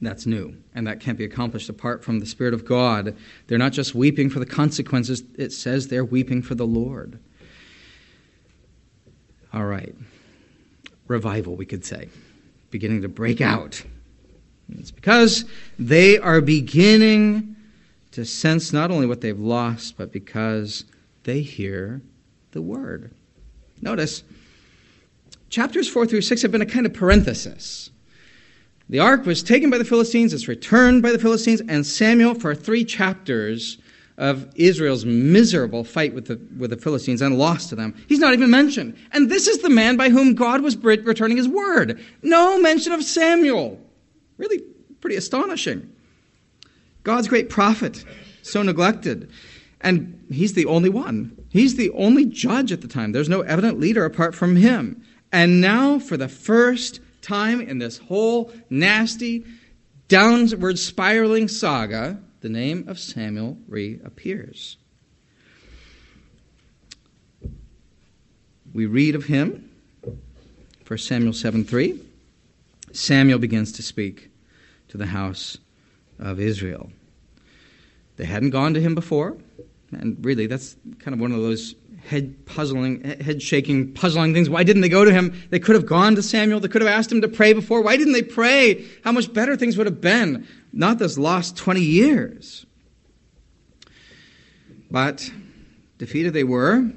That's 0.00 0.26
new, 0.26 0.56
and 0.74 0.88
that 0.88 0.98
can't 0.98 1.16
be 1.16 1.24
accomplished 1.24 1.68
apart 1.68 2.02
from 2.02 2.18
the 2.18 2.26
Spirit 2.26 2.52
of 2.52 2.64
God. 2.64 3.16
They're 3.46 3.58
not 3.58 3.70
just 3.70 3.94
weeping 3.94 4.28
for 4.28 4.40
the 4.40 4.46
consequences, 4.46 5.22
it 5.38 5.52
says 5.52 5.86
they're 5.86 6.04
weeping 6.04 6.42
for 6.42 6.56
the 6.56 6.66
Lord. 6.66 7.20
All 9.54 9.66
right. 9.66 9.94
Revival, 11.06 11.54
we 11.54 11.64
could 11.64 11.84
say, 11.84 12.08
beginning 12.72 13.02
to 13.02 13.08
break 13.08 13.40
out. 13.40 13.84
It's 14.68 14.90
because 14.90 15.44
they 15.78 16.18
are 16.18 16.40
beginning 16.40 17.54
to 18.10 18.24
sense 18.24 18.72
not 18.72 18.90
only 18.90 19.06
what 19.06 19.20
they've 19.20 19.38
lost, 19.38 19.96
but 19.96 20.10
because 20.10 20.86
they 21.22 21.42
hear 21.42 22.02
the 22.52 22.62
word. 22.62 23.10
Notice, 23.80 24.22
chapters 25.50 25.88
4 25.88 26.06
through 26.06 26.20
6 26.22 26.42
have 26.42 26.52
been 26.52 26.62
a 26.62 26.66
kind 26.66 26.86
of 26.86 26.94
parenthesis. 26.94 27.90
The 28.88 29.00
ark 29.00 29.26
was 29.26 29.42
taken 29.42 29.70
by 29.70 29.78
the 29.78 29.84
Philistines, 29.84 30.32
it's 30.32 30.48
returned 30.48 31.02
by 31.02 31.12
the 31.12 31.18
Philistines, 31.18 31.62
and 31.68 31.86
Samuel, 31.86 32.34
for 32.34 32.54
three 32.54 32.84
chapters, 32.84 33.78
of 34.18 34.48
Israel's 34.54 35.04
miserable 35.04 35.84
fight 35.84 36.14
with 36.14 36.26
the, 36.26 36.40
with 36.56 36.70
the 36.70 36.76
Philistines 36.76 37.22
and 37.22 37.38
loss 37.38 37.68
to 37.68 37.74
them. 37.74 37.94
He's 38.08 38.18
not 38.18 38.34
even 38.34 38.50
mentioned. 38.50 38.96
And 39.12 39.30
this 39.30 39.48
is 39.48 39.58
the 39.58 39.70
man 39.70 39.96
by 39.96 40.10
whom 40.10 40.34
God 40.34 40.60
was 40.60 40.76
returning 40.76 41.36
his 41.36 41.48
word. 41.48 42.00
No 42.22 42.60
mention 42.60 42.92
of 42.92 43.02
Samuel. 43.02 43.80
Really 44.36 44.60
pretty 45.00 45.16
astonishing. 45.16 45.90
God's 47.02 47.26
great 47.26 47.50
prophet, 47.50 48.04
so 48.42 48.62
neglected. 48.62 49.30
And 49.80 50.24
he's 50.30 50.52
the 50.52 50.66
only 50.66 50.88
one. 50.88 51.36
He's 51.52 51.76
the 51.76 51.90
only 51.90 52.24
judge 52.24 52.72
at 52.72 52.80
the 52.80 52.88
time. 52.88 53.12
There's 53.12 53.28
no 53.28 53.42
evident 53.42 53.78
leader 53.78 54.06
apart 54.06 54.34
from 54.34 54.56
him. 54.56 55.04
And 55.30 55.60
now, 55.60 55.98
for 55.98 56.16
the 56.16 56.28
first 56.28 57.00
time 57.20 57.60
in 57.60 57.76
this 57.76 57.98
whole 57.98 58.50
nasty, 58.70 59.44
downward 60.08 60.78
spiraling 60.78 61.48
saga, 61.48 62.18
the 62.40 62.48
name 62.48 62.88
of 62.88 62.98
Samuel 62.98 63.58
reappears. 63.68 64.78
We 68.72 68.86
read 68.86 69.14
of 69.14 69.26
him, 69.26 69.70
1 70.86 70.98
Samuel 70.98 71.34
7 71.34 71.64
3. 71.64 72.00
Samuel 72.92 73.38
begins 73.38 73.72
to 73.72 73.82
speak 73.82 74.30
to 74.88 74.96
the 74.96 75.06
house 75.06 75.58
of 76.18 76.40
Israel. 76.40 76.90
They 78.16 78.24
hadn't 78.24 78.50
gone 78.50 78.72
to 78.72 78.80
him 78.80 78.94
before, 78.94 79.36
and 79.92 80.24
really 80.24 80.46
that's 80.46 80.76
kind 80.98 81.14
of 81.14 81.20
one 81.20 81.32
of 81.32 81.40
those 81.40 81.74
head 82.04 82.46
puzzling, 82.46 83.02
head 83.20 83.40
shaking, 83.40 83.92
puzzling 83.92 84.34
things. 84.34 84.50
Why 84.50 84.64
didn't 84.64 84.82
they 84.82 84.88
go 84.88 85.04
to 85.04 85.12
him? 85.12 85.40
They 85.50 85.58
could 85.58 85.74
have 85.74 85.86
gone 85.86 86.16
to 86.16 86.22
Samuel. 86.22 86.60
They 86.60 86.68
could 86.68 86.82
have 86.82 86.90
asked 86.90 87.12
him 87.12 87.20
to 87.20 87.28
pray 87.28 87.52
before. 87.52 87.82
Why 87.82 87.96
didn't 87.96 88.12
they 88.12 88.22
pray? 88.22 88.84
How 89.04 89.12
much 89.12 89.32
better 89.32 89.56
things 89.56 89.76
would 89.76 89.86
have 89.86 90.00
been. 90.00 90.46
Not 90.72 90.98
this 90.98 91.16
lost 91.16 91.56
20 91.56 91.80
years. 91.80 92.66
But 94.90 95.30
defeated 95.98 96.32
they 96.32 96.44
were. 96.44 96.90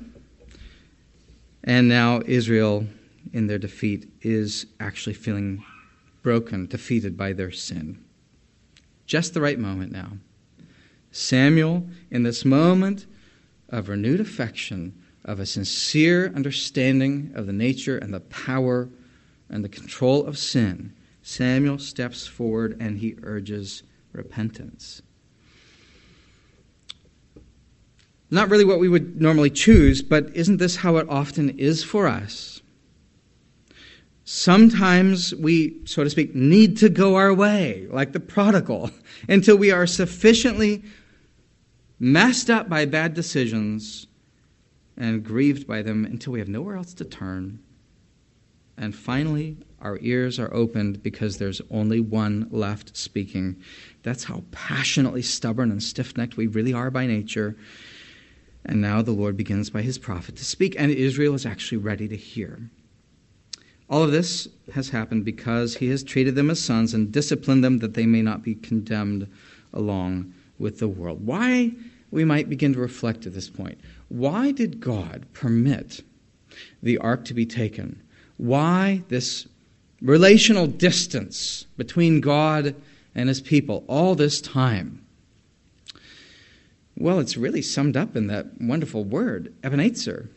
And 1.64 1.88
now 1.88 2.22
Israel, 2.26 2.86
in 3.34 3.48
their 3.48 3.58
defeat, 3.58 4.10
is 4.22 4.66
actually 4.80 5.14
feeling 5.14 5.64
broken, 6.24 6.66
defeated 6.66 7.16
by 7.16 7.34
their 7.34 7.52
sin. 7.52 8.04
Just 9.06 9.34
the 9.34 9.42
right 9.42 9.60
moment 9.60 9.92
now. 9.92 10.14
Samuel, 11.16 11.88
in 12.12 12.24
this 12.24 12.44
moment, 12.44 13.06
of 13.70 13.88
renewed 13.88 14.20
affection, 14.20 14.94
of 15.24 15.40
a 15.40 15.46
sincere 15.46 16.30
understanding 16.36 17.32
of 17.36 17.48
the 17.48 17.54
nature 17.54 17.98
and 17.98 18.14
the 18.14 18.20
power 18.20 18.90
and 19.50 19.64
the 19.64 19.70
control 19.70 20.26
of 20.26 20.38
sin, 20.38 20.94
Samuel 21.22 21.80
steps 21.80 22.28
forward 22.28 22.76
and 22.82 22.98
he 22.98 23.16
urges 23.24 23.82
repentance. 24.12 25.02
Not 28.30 28.50
really 28.50 28.66
what 28.66 28.80
we 28.80 28.90
would 28.90 29.22
normally 29.22 29.52
choose, 29.52 30.02
but 30.02 30.36
isn't 30.36 30.58
this 30.58 30.76
how 30.76 30.98
it 30.98 31.08
often 31.08 31.58
is 31.58 31.82
for 31.82 32.08
us? 32.08 32.62
Sometimes 34.26 35.34
we, 35.34 35.78
so 35.86 36.04
to 36.04 36.10
speak, 36.10 36.36
need 36.36 36.76
to 36.80 36.90
go 36.90 37.16
our 37.16 37.34
way, 37.34 37.88
like 37.90 38.12
the 38.12 38.20
prodigal, 38.20 38.92
until 39.30 39.56
we 39.56 39.72
are 39.72 39.88
sufficiently 39.88 40.84
messed 42.00 42.50
up 42.50 42.68
by 42.68 42.86
bad 42.86 43.14
decisions 43.14 44.08
and 44.98 45.24
grieved 45.24 45.68
by 45.68 45.82
them 45.82 46.06
until 46.06 46.34
we 46.34 46.40
have 46.40 46.48
nowhere 46.48 46.76
else 46.76 46.94
to 46.94 47.06
turn. 47.06 47.60
And 48.78 48.94
finally, 48.94 49.58
our 49.80 49.98
ears 50.02 50.40
are 50.40 50.54
opened 50.54 51.02
because 51.02 51.38
there's 51.38 51.62
only 51.72 52.00
one 52.00 52.48
left 52.52 52.96
speaking. 52.98 53.58
That's 54.04 54.26
how 54.26 54.44
passionately 54.52 55.22
stubborn 55.22 55.72
and 55.72 55.82
stiff 55.82 56.18
necked 56.18 56.38
we 56.38 56.48
really 56.48 56.74
are 56.74 56.92
by 56.92 57.08
nature. 57.08 57.56
And 58.66 58.82
now 58.82 59.02
the 59.02 59.12
Lord 59.12 59.38
begins 59.38 59.70
by 59.70 59.82
his 59.82 59.98
prophet 59.98 60.36
to 60.38 60.46
speak, 60.46 60.76
and 60.78 60.92
Israel 60.92 61.36
is 61.36 61.46
actually 61.46 61.78
ready 61.78 62.08
to 62.08 62.18
hear. 62.18 62.70
All 63.90 64.02
of 64.02 64.12
this 64.12 64.48
has 64.74 64.90
happened 64.90 65.24
because 65.24 65.76
he 65.76 65.90
has 65.90 66.04
treated 66.04 66.34
them 66.36 66.50
as 66.50 66.60
sons 66.60 66.94
and 66.94 67.12
disciplined 67.12 67.64
them 67.64 67.80
that 67.80 67.94
they 67.94 68.08
may 68.08 68.24
not 68.24 68.42
be 68.42 68.56
condemned 68.56 69.28
along 69.72 70.34
with 70.58 70.80
the 70.80 70.88
world. 70.88 71.26
Why, 71.26 71.72
we 72.12 72.26
might 72.26 72.50
begin 72.50 72.74
to 72.74 72.80
reflect 72.80 73.26
at 73.26 73.34
this 73.34 73.50
point, 73.50 73.80
why 74.10 74.52
did 74.52 74.80
God 74.80 75.26
permit 75.34 76.02
the 76.82 76.98
ark 77.00 77.26
to 77.26 77.34
be 77.34 77.46
taken? 77.46 78.02
Why 78.38 79.04
this 79.10 79.48
relational 80.02 80.68
distance 80.68 81.66
between 81.78 82.22
God 82.22 82.76
and 83.14 83.30
his 83.30 83.42
people 83.42 83.84
all 83.88 84.16
this 84.16 84.42
time? 84.42 85.06
Well, 86.98 87.20
it's 87.20 87.36
really 87.36 87.62
summed 87.62 87.98
up 87.98 88.16
in 88.16 88.28
that 88.28 88.62
wonderful 88.62 89.04
word, 89.04 89.54
Ebenezer, 89.64 90.30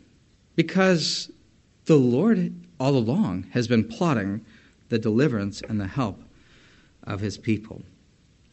because 0.57 1.31
the 1.85 1.97
Lord 1.97 2.53
all 2.81 2.97
along 2.97 3.45
has 3.51 3.69
been 3.69 3.85
plotting 3.85 4.45
the 4.89 4.99
deliverance 4.99 5.63
and 5.63 5.81
the 5.81 5.87
help 5.87 6.23
of 7.05 7.21
his 7.21 7.39
people. 7.39 7.83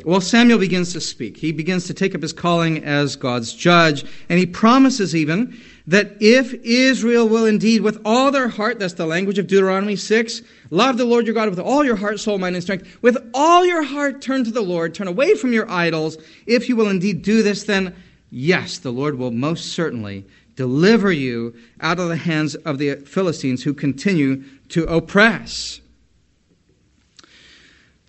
Well, 0.04 0.20
Samuel 0.20 0.60
begins 0.60 0.92
to 0.92 1.00
speak. 1.00 1.38
He 1.38 1.54
begins 1.54 1.88
to 1.88 1.94
take 1.94 2.14
up 2.14 2.22
his 2.22 2.34
calling 2.34 2.84
as 2.84 3.16
God's 3.16 3.54
judge, 3.54 4.04
and 4.28 4.38
he 4.38 4.46
promises 4.46 5.16
even 5.16 5.58
that 5.88 6.18
if 6.20 6.54
Israel 6.54 7.30
will 7.30 7.46
indeed, 7.46 7.82
with 7.82 8.02
all 8.04 8.30
their 8.30 8.50
heart, 8.50 8.78
that's 8.78 8.96
the 8.96 9.06
language 9.06 9.40
of 9.40 9.48
Deuteronomy 9.48 9.96
6, 9.96 10.42
love 10.70 10.98
the 10.98 11.06
Lord 11.06 11.26
your 11.26 11.34
God 11.34 11.50
with 11.50 11.60
all 11.60 11.86
your 11.86 11.96
heart, 11.96 12.20
soul, 12.20 12.38
mind, 12.38 12.56
and 12.56 12.64
strength, 12.64 12.98
with 13.02 13.18
all 13.34 13.66
your 13.66 13.84
heart 13.84 14.22
turn 14.22 14.44
to 14.44 14.52
the 14.52 14.62
Lord, 14.62 14.94
turn 14.94 15.08
away 15.08 15.34
from 15.36 15.54
your 15.54 15.70
idols. 15.72 16.18
If 16.46 16.68
you 16.68 16.76
will 16.76 16.90
indeed 16.90 17.22
do 17.22 17.42
this, 17.42 17.64
then 17.64 17.96
yes, 18.32 18.80
the 18.80 18.92
Lord 18.92 19.18
will 19.18 19.32
most 19.32 19.74
certainly 19.74 20.26
deliver 20.58 21.12
you 21.12 21.56
out 21.80 22.00
of 22.00 22.10
the 22.10 22.18
hands 22.18 22.56
of 22.56 22.80
the 22.80 22.96
Philistines 22.98 23.64
who 23.64 23.74
continue 23.74 24.44
to 24.70 24.84
oppress. 24.86 25.80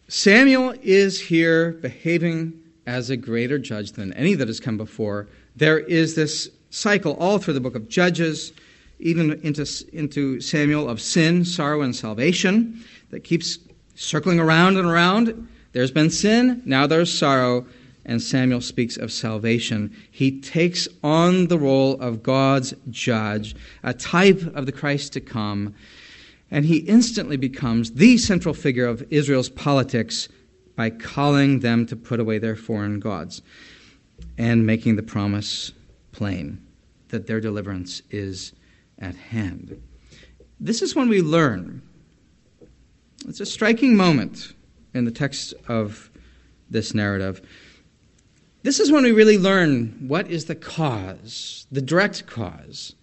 Samuel 0.09 0.75
is 0.83 1.21
here 1.21 1.73
behaving 1.73 2.53
as 2.87 3.11
a 3.11 3.17
greater 3.17 3.59
judge 3.59 3.93
than 3.93 4.13
any 4.13 4.35
that 4.35 4.47
has 4.47 4.61
come 4.61 4.77
before. 4.77 5.27
There 5.57 5.81
is 5.81 6.15
this 6.15 6.49
cycle 6.71 7.15
all 7.15 7.39
through 7.39 7.55
the 7.55 7.61
book 7.61 7.75
of 7.75 7.89
Judges, 7.89 8.53
even 9.01 9.33
into, 9.43 9.67
into 9.93 10.41
Samuel, 10.41 10.89
of 10.89 11.01
sin, 11.01 11.45
sorrow, 11.45 11.83
and 11.83 11.95
salvation 11.95 12.85
that 13.11 13.25
keeps 13.25 13.59
circling 13.97 14.39
around 14.39 14.77
and 14.77 14.87
around. 14.87 15.49
There's 15.73 15.91
been 15.91 16.11
sin, 16.11 16.63
now 16.65 16.87
there's 16.87 17.13
sorrow, 17.13 17.67
and 18.05 18.23
Samuel 18.23 18.61
speaks 18.61 18.97
of 18.97 19.11
salvation. 19.11 19.95
He 20.13 20.41
takes 20.41 20.87
on 21.03 21.49
the 21.49 21.59
role 21.59 22.01
of 22.01 22.23
God's 22.23 22.75
judge, 22.91 23.57
a 23.83 23.93
type 23.93 24.41
of 24.55 24.67
the 24.67 24.73
Christ 24.73 25.13
to 25.15 25.21
come. 25.21 25.75
And 26.51 26.65
he 26.65 26.79
instantly 26.79 27.37
becomes 27.37 27.93
the 27.93 28.19
central 28.19 28.55
figure 28.55 28.87
of 28.87 29.05
Israel's 29.11 29.49
politics 29.49 30.29
by 30.77 30.91
calling 30.91 31.61
them 31.61 31.87
to 31.87 31.97
put 31.97 32.21
away 32.21 32.39
their 32.39 32.57
foreign 32.57 33.01
gods 33.01 33.43
and 34.39 34.67
making 34.67 34.97
the 34.97 35.03
promise 35.03 35.73
plain 36.13 36.65
that 37.09 37.27
their 37.27 37.41
deliverance 37.41 38.03
is 38.11 38.53
at 38.99 39.15
hand. 39.15 39.81
This 40.61 40.83
is 40.83 40.95
when 40.95 41.09
we 41.09 41.21
learn. 41.21 41.83
It's 43.27 43.41
a 43.41 43.47
striking 43.47 43.97
moment 43.97 44.55
in 44.95 45.05
the 45.05 45.11
text 45.11 45.55
of 45.69 46.11
this 46.71 46.95
narrative. 46.95 47.43
This 48.63 48.81
is 48.81 48.91
when 48.91 49.05
we 49.05 49.13
really 49.13 49.39
learn 49.39 50.07
what 50.09 50.29
is 50.29 50.47
the 50.47 50.55
cause, 50.55 51.67
the 51.71 51.83
direct 51.83 52.27
cause, 52.27 52.95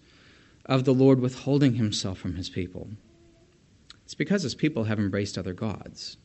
of 0.66 0.84
the 0.84 0.94
Lord 0.94 1.20
withholding 1.20 1.74
himself 1.74 2.18
from 2.18 2.36
his 2.36 2.48
people. 2.48 2.88
It's 4.04 4.14
because 4.14 4.42
his 4.42 4.54
people 4.54 4.84
have 4.84 4.98
embraced 4.98 5.38
other 5.38 5.54
gods. 5.54 6.16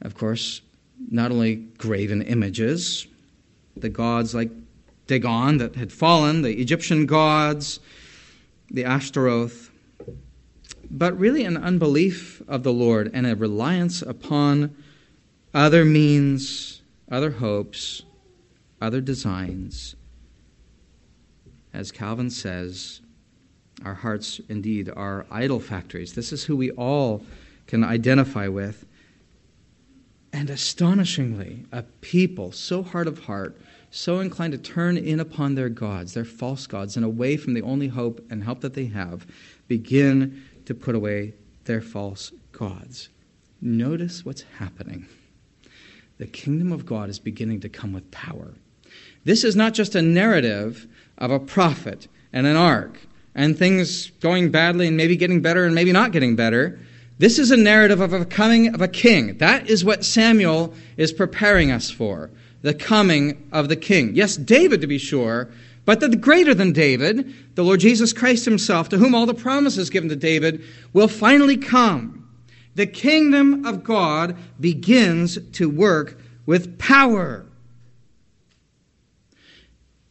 Of 0.00 0.14
course, 0.14 0.62
not 1.10 1.30
only 1.30 1.56
graven 1.56 2.22
images, 2.22 3.06
the 3.76 3.88
gods 3.88 4.34
like 4.34 4.50
Dagon 5.06 5.58
that 5.58 5.76
had 5.76 5.92
fallen, 5.92 6.42
the 6.42 6.60
Egyptian 6.60 7.06
gods, 7.06 7.80
the 8.70 8.84
Ashtaroth, 8.84 9.70
but 10.90 11.18
really 11.18 11.44
an 11.44 11.56
unbelief 11.56 12.42
of 12.48 12.62
the 12.62 12.72
Lord 12.72 13.10
and 13.12 13.26
a 13.26 13.36
reliance 13.36 14.02
upon 14.02 14.74
other 15.52 15.84
means, 15.84 16.82
other 17.10 17.30
hopes, 17.30 18.02
other 18.80 19.00
designs. 19.00 19.94
As 21.72 21.92
Calvin 21.92 22.30
says, 22.30 23.00
our 23.84 23.94
hearts 23.94 24.40
indeed 24.48 24.90
are 24.94 25.26
idol 25.30 25.60
factories. 25.60 26.14
This 26.14 26.32
is 26.32 26.44
who 26.44 26.56
we 26.56 26.70
all 26.72 27.24
can 27.66 27.84
identify 27.84 28.48
with. 28.48 28.84
And 30.32 30.50
astonishingly, 30.50 31.64
a 31.72 31.82
people 32.00 32.52
so 32.52 32.82
hard 32.82 33.06
of 33.08 33.24
heart, 33.24 33.60
so 33.90 34.20
inclined 34.20 34.52
to 34.52 34.58
turn 34.58 34.96
in 34.96 35.18
upon 35.18 35.54
their 35.54 35.68
gods, 35.68 36.14
their 36.14 36.24
false 36.24 36.66
gods, 36.66 36.96
and 36.96 37.04
away 37.04 37.36
from 37.36 37.54
the 37.54 37.62
only 37.62 37.88
hope 37.88 38.24
and 38.30 38.44
help 38.44 38.60
that 38.60 38.74
they 38.74 38.86
have, 38.86 39.26
begin 39.66 40.44
to 40.66 40.74
put 40.74 40.94
away 40.94 41.34
their 41.64 41.80
false 41.80 42.32
gods. 42.52 43.08
Notice 43.60 44.24
what's 44.24 44.44
happening. 44.58 45.06
The 46.18 46.26
kingdom 46.26 46.70
of 46.70 46.86
God 46.86 47.08
is 47.08 47.18
beginning 47.18 47.60
to 47.60 47.68
come 47.68 47.92
with 47.92 48.10
power. 48.10 48.54
This 49.24 49.44
is 49.44 49.56
not 49.56 49.74
just 49.74 49.94
a 49.94 50.02
narrative 50.02 50.86
of 51.18 51.30
a 51.30 51.40
prophet 51.40 52.08
and 52.32 52.46
an 52.46 52.56
ark 52.56 53.00
and 53.34 53.58
things 53.58 54.10
going 54.20 54.50
badly 54.50 54.86
and 54.86 54.96
maybe 54.96 55.16
getting 55.16 55.40
better 55.40 55.64
and 55.64 55.74
maybe 55.74 55.92
not 55.92 56.12
getting 56.12 56.36
better. 56.36 56.78
This 57.18 57.38
is 57.38 57.50
a 57.50 57.56
narrative 57.56 58.00
of 58.00 58.12
a 58.12 58.24
coming 58.24 58.74
of 58.74 58.80
a 58.80 58.88
king. 58.88 59.38
That 59.38 59.68
is 59.68 59.84
what 59.84 60.04
Samuel 60.04 60.74
is 60.96 61.12
preparing 61.12 61.70
us 61.70 61.90
for 61.90 62.30
the 62.62 62.74
coming 62.74 63.48
of 63.52 63.68
the 63.68 63.76
king. 63.76 64.14
Yes, 64.14 64.36
David 64.36 64.80
to 64.80 64.86
be 64.86 64.98
sure, 64.98 65.50
but 65.84 66.00
the 66.00 66.14
greater 66.14 66.54
than 66.54 66.72
David, 66.72 67.34
the 67.54 67.64
Lord 67.64 67.80
Jesus 67.80 68.12
Christ 68.12 68.44
himself, 68.44 68.88
to 68.90 68.98
whom 68.98 69.14
all 69.14 69.26
the 69.26 69.34
promises 69.34 69.90
given 69.90 70.08
to 70.10 70.16
David, 70.16 70.62
will 70.92 71.08
finally 71.08 71.56
come. 71.56 72.28
The 72.74 72.86
kingdom 72.86 73.66
of 73.66 73.82
God 73.82 74.36
begins 74.58 75.38
to 75.52 75.68
work 75.68 76.18
with 76.46 76.78
power. 76.78 77.46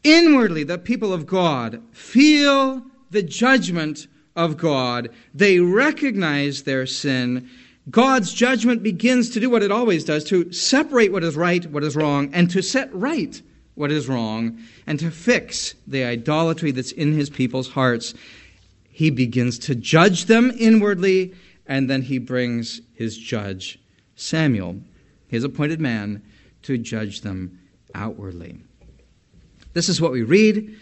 Inwardly, 0.03 0.63
the 0.63 0.77
people 0.77 1.13
of 1.13 1.25
God 1.25 1.81
feel 1.91 2.83
the 3.11 3.23
judgment 3.23 4.07
of 4.35 4.57
God. 4.57 5.09
They 5.33 5.59
recognize 5.59 6.63
their 6.63 6.85
sin. 6.85 7.49
God's 7.89 8.33
judgment 8.33 8.83
begins 8.83 9.29
to 9.31 9.39
do 9.39 9.49
what 9.49 9.63
it 9.63 9.71
always 9.71 10.03
does 10.03 10.23
to 10.25 10.51
separate 10.53 11.11
what 11.11 11.23
is 11.23 11.35
right, 11.35 11.65
what 11.65 11.83
is 11.83 11.95
wrong, 11.95 12.29
and 12.33 12.49
to 12.51 12.61
set 12.61 12.93
right 12.93 13.41
what 13.75 13.91
is 13.91 14.07
wrong, 14.07 14.59
and 14.85 14.99
to 14.99 15.09
fix 15.09 15.73
the 15.87 16.03
idolatry 16.03 16.71
that's 16.71 16.91
in 16.91 17.13
his 17.13 17.29
people's 17.29 17.69
hearts. 17.69 18.13
He 18.89 19.09
begins 19.09 19.57
to 19.59 19.75
judge 19.75 20.25
them 20.25 20.51
inwardly, 20.59 21.33
and 21.65 21.89
then 21.89 22.01
he 22.01 22.17
brings 22.17 22.81
his 22.93 23.17
judge, 23.17 23.79
Samuel, 24.15 24.81
his 25.27 25.43
appointed 25.43 25.79
man, 25.79 26.21
to 26.63 26.77
judge 26.77 27.21
them 27.21 27.59
outwardly. 27.95 28.59
This 29.73 29.87
is 29.87 30.01
what 30.01 30.11
we 30.11 30.23
read. 30.23 30.75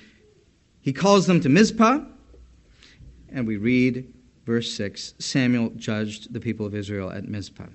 He 0.81 0.93
calls 0.93 1.27
them 1.27 1.39
to 1.41 1.49
Mizpah 1.49 1.99
and 3.31 3.47
we 3.47 3.57
read 3.57 4.13
verse 4.45 4.71
6 4.73 5.15
Samuel 5.19 5.71
judged 5.75 6.33
the 6.33 6.39
people 6.39 6.65
of 6.65 6.75
Israel 6.75 7.11
at 7.11 7.27
Mizpah. 7.27 7.67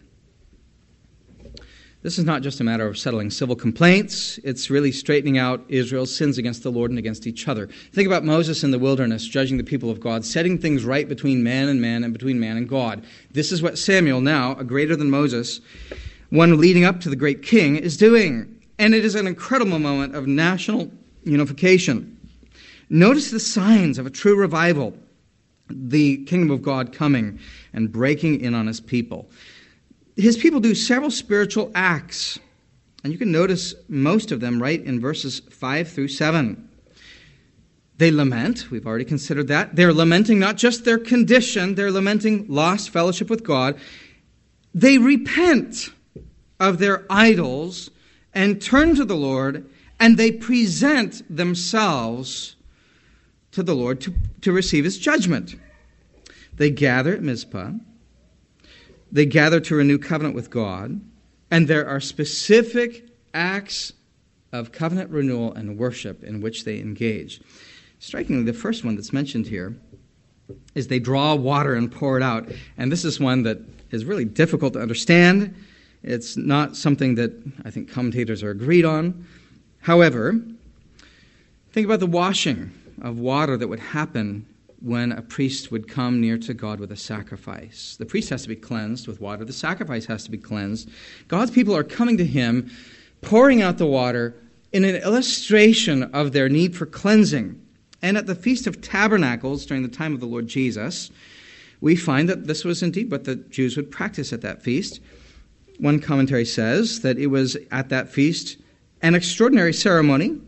This 2.03 2.19
is 2.19 2.25
not 2.25 2.43
just 2.43 2.59
a 2.61 2.65
matter 2.65 2.89
of 2.89 2.99
settling 2.99 3.31
civil 3.31 3.55
complaints, 3.55 4.39
it's 4.43 4.71
really 4.71 4.91
straightening 4.91 5.39
out 5.39 5.65
Israel's 5.69 6.15
sins 6.15 6.37
against 6.37 6.65
the 6.65 6.71
Lord 6.73 6.91
and 6.91 6.99
against 6.99 7.29
each 7.29 7.47
other. 7.47 7.69
Think 7.93 8.09
about 8.09 8.25
Moses 8.25 8.65
in 8.65 8.73
the 8.73 8.79
wilderness 8.79 9.25
judging 9.25 9.57
the 9.57 9.63
people 9.63 9.89
of 9.89 10.01
God, 10.01 10.25
setting 10.25 10.59
things 10.59 10.85
right 10.85 11.09
between 11.09 11.45
man 11.45 11.69
and 11.69 11.81
man 11.81 12.03
and 12.03 12.13
between 12.13 12.41
man 12.41 12.57
and 12.57 12.69
God. 12.69 13.05
This 13.31 13.53
is 13.53 13.63
what 13.63 13.79
Samuel, 13.79 14.21
now 14.21 14.57
a 14.57 14.65
greater 14.65 14.97
than 14.97 15.11
Moses, 15.11 15.61
one 16.31 16.59
leading 16.59 16.85
up 16.85 16.99
to 17.03 17.09
the 17.09 17.15
great 17.15 17.41
king, 17.41 17.77
is 17.77 17.97
doing. 17.97 18.61
And 18.81 18.97
it 18.97 19.05
is 19.05 19.15
an 19.15 19.29
incredible 19.29 19.79
moment 19.79 20.17
of 20.17 20.27
national 20.27 20.91
unification. 21.23 22.19
Notice 22.91 23.31
the 23.31 23.39
signs 23.39 23.99
of 23.99 24.07
a 24.07 24.11
true 24.11 24.35
revival 24.35 24.93
the 25.69 26.25
kingdom 26.25 26.51
of 26.51 26.63
God 26.63 26.93
coming 26.93 27.39
and 27.73 27.93
breaking 27.93 28.41
in 28.41 28.55
on 28.55 28.67
his 28.67 28.81
people. 28.81 29.31
His 30.17 30.37
people 30.37 30.61
do 30.61 30.75
several 30.75 31.11
spiritual 31.11 31.71
acts, 31.75 32.39
and 33.03 33.13
you 33.13 33.19
can 33.19 33.33
notice 33.33 33.75
most 33.89 34.31
of 34.31 34.41
them 34.41 34.61
right 34.61 34.83
in 34.83 35.01
verses 35.01 35.41
5 35.51 35.89
through 35.89 36.09
7. 36.09 36.69
They 37.99 38.11
lament, 38.11 38.71
we've 38.71 38.87
already 38.87 39.05
considered 39.05 39.49
that. 39.49 39.77
They're 39.77 39.93
lamenting 39.93 40.39
not 40.39 40.57
just 40.57 40.85
their 40.85 40.99
condition, 40.99 41.75
they're 41.75 41.93
lamenting 41.93 42.47
lost 42.49 42.91
fellowship 42.91 43.31
with 43.31 43.45
God. 43.45 43.79
They 44.75 44.99
repent 44.99 45.91
of 46.59 46.79
their 46.79 47.05
idols 47.09 47.91
and 48.35 48.61
turn 48.61 48.95
to 48.97 49.05
the 49.05 49.17
Lord, 49.17 49.69
and 50.01 50.17
they 50.17 50.33
present 50.33 51.23
themselves 51.35 52.57
to 53.53 53.63
the 53.63 53.75
Lord 53.75 54.01
to, 54.03 54.15
to 54.41 54.53
receive 54.53 54.85
his 54.85 54.99
judgment. 54.99 55.57
They 56.57 56.71
gather 56.71 57.15
at 57.15 57.23
Mizpah, 57.23 57.73
they 59.11 59.27
gather 59.27 59.61
to 59.61 59.77
renew 59.77 59.99
covenant 59.99 60.35
with 60.35 60.51
God, 60.51 61.01
and 61.51 61.69
there 61.69 61.87
are 61.87 62.01
specific 62.01 63.09
acts 63.35 63.93
of 64.53 64.73
covenant 64.73 65.11
renewal 65.11 65.53
and 65.55 65.79
worship 65.79 66.23
in 66.25 66.41
which 66.41 66.65
they 66.65 66.79
engage. 66.79 67.41
Strikingly, 67.99 68.45
the 68.45 68.53
first 68.53 68.85
one 68.85 68.97
that's 68.97 69.13
mentioned 69.13 69.47
here 69.47 69.77
is 70.75 70.89
they 70.89 70.99
draw 70.99 71.35
water 71.35 71.75
and 71.75 71.91
pour 71.91 72.17
it 72.17 72.23
out. 72.23 72.51
And 72.77 72.91
this 72.91 73.05
is 73.05 73.21
one 73.21 73.43
that 73.45 73.59
is 73.91 74.05
really 74.05 74.25
difficult 74.25 74.73
to 74.75 74.81
understand. 74.81 75.55
It's 76.03 76.37
not 76.37 76.77
something 76.77 77.15
that 77.15 77.33
I 77.65 77.71
think 77.71 77.91
commentators 77.91 78.43
are 78.43 78.51
agreed 78.51 78.85
on. 78.85 79.27
However, 79.81 80.41
think 81.73 81.85
about 81.87 82.01
the 82.01 82.07
washing 82.07 82.73
of 83.03 83.19
water 83.19 83.57
that 83.57 83.69
would 83.69 83.81
happen 83.81 84.47
when 84.81 85.13
a 85.13 85.23
priest 85.23 85.71
would 85.71 85.87
come 85.87 86.21
near 86.21 86.39
to 86.39 86.55
God 86.55 86.81
with 86.81 86.91
a 86.91 86.97
sacrifice. 86.97 87.97
The 87.99 88.07
priest 88.07 88.31
has 88.31 88.43
to 88.43 88.49
be 88.49 88.57
cleansed 88.57 89.07
with 89.07 89.21
water, 89.21 89.45
the 89.45 89.53
sacrifice 89.53 90.07
has 90.07 90.25
to 90.25 90.31
be 90.31 90.39
cleansed. 90.39 90.89
God's 91.29 91.51
people 91.51 91.77
are 91.77 91.85
coming 91.85 92.17
to 92.17 92.25
him, 92.25 92.71
pouring 93.21 93.63
out 93.63 93.79
the 93.79 93.87
water 93.87 94.35
in 94.73 94.85
an 94.85 94.97
illustration 94.97 96.05
of 96.15 96.33
their 96.33 96.49
need 96.49 96.75
for 96.75 96.87
cleansing. 96.87 97.61
And 98.01 98.17
at 98.17 98.27
the 98.27 98.35
Feast 98.35 98.67
of 98.67 98.81
Tabernacles 98.81 99.67
during 99.67 99.83
the 99.83 99.89
time 99.89 100.15
of 100.15 100.21
the 100.21 100.27
Lord 100.27 100.49
Jesus, 100.49 101.11
we 101.81 101.95
find 101.95 102.29
that 102.29 102.47
this 102.47 102.65
was 102.65 102.83
indeed 102.83 103.11
what 103.11 103.25
the 103.25 103.37
Jews 103.37 103.77
would 103.77 103.91
practice 103.91 104.33
at 104.33 104.41
that 104.41 104.63
feast. 104.63 105.01
One 105.79 106.01
commentary 106.01 106.45
says 106.45 107.01
that 107.03 107.19
it 107.19 107.27
was 107.27 107.57
at 107.71 107.89
that 107.91 108.09
feast 108.09 108.57
an 109.03 109.15
extraordinary 109.15 109.73
ceremony 109.73 110.41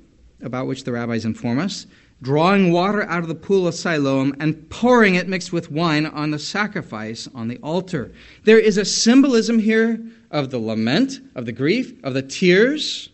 about 0.43 0.67
which 0.67 0.85
the 0.85 0.93
rabbis 0.93 1.25
inform 1.25 1.59
us 1.59 1.87
drawing 2.23 2.73
water 2.73 3.03
out 3.03 3.23
of 3.23 3.29
the 3.29 3.35
pool 3.35 3.67
of 3.67 3.75
Siloam 3.75 4.35
and 4.41 4.69
pouring 4.71 5.15
it 5.15 5.29
mixed 5.29 5.53
with 5.53 5.71
wine 5.71 6.07
on 6.07 6.31
the 6.31 6.39
sacrifice 6.39 7.29
on 7.35 7.49
the 7.49 7.59
altar. 7.59 8.13
There 8.45 8.59
is 8.59 8.79
a 8.79 8.85
symbolism 8.85 9.59
here 9.59 10.01
of 10.31 10.51
the 10.51 10.59
lament, 10.59 11.21
of 11.35 11.47
the 11.47 11.53
grief, 11.53 11.93
of 12.03 12.15
the 12.15 12.23
tears. 12.23 13.11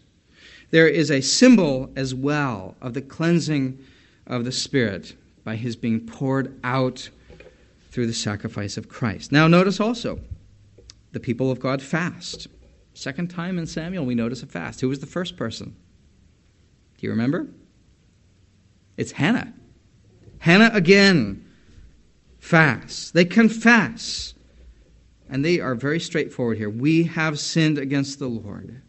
There 0.71 0.89
is 0.89 1.11
a 1.11 1.21
symbol 1.21 1.91
as 1.97 2.15
well 2.15 2.77
of 2.81 2.95
the 2.95 3.03
cleansing 3.03 3.79
of 4.27 4.45
the 4.45 4.53
Spirit 4.53 5.15
by 5.43 5.57
his 5.57 5.75
being 5.75 6.07
poured 6.07 6.59
out 6.63 7.09
through 7.91 8.07
the 8.07 8.15
sacrifice 8.15 8.77
of 8.77 8.89
Christ. 8.89 9.33
Now, 9.33 9.49
notice 9.49 9.81
also 9.81 10.21
the 11.13 11.21
people 11.21 11.51
of 11.51 11.59
God 11.59 11.83
fast. 11.83 12.47
Second 12.95 13.29
time 13.29 13.59
in 13.59 13.67
Samuel, 13.67 14.07
we 14.07 14.15
notice 14.15 14.43
a 14.43 14.47
fast. 14.47 14.81
Who 14.81 14.89
was 14.89 15.01
the 15.01 15.07
first 15.07 15.37
person? 15.37 15.75
Do 16.99 17.07
you 17.07 17.11
remember? 17.11 17.49
It's 19.01 19.13
Hannah. 19.13 19.51
Hannah 20.41 20.71
again 20.75 21.43
fast. 22.39 23.15
They 23.15 23.25
confess. 23.25 24.35
And 25.31 25.43
they 25.43 25.59
are 25.59 25.75
very 25.75 25.99
straightforward 25.99 26.59
here. 26.59 26.69
We 26.69 27.05
have 27.05 27.41
sinned 27.41 27.79
against 27.79 28.19
the 28.19 28.27
Lord. 28.27 28.83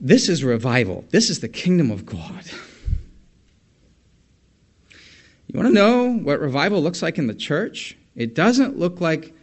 This 0.00 0.30
is 0.30 0.42
revival. 0.42 1.04
This 1.10 1.28
is 1.28 1.40
the 1.40 1.50
kingdom 1.50 1.90
of 1.90 2.06
God. 2.06 2.50
You 5.48 5.60
want 5.60 5.68
to 5.68 5.74
know 5.74 6.14
what 6.14 6.40
revival 6.40 6.82
looks 6.82 7.02
like 7.02 7.18
in 7.18 7.26
the 7.26 7.34
church? 7.34 7.94
It 8.16 8.34
doesn't 8.34 8.78
look 8.78 9.02
like, 9.02 9.34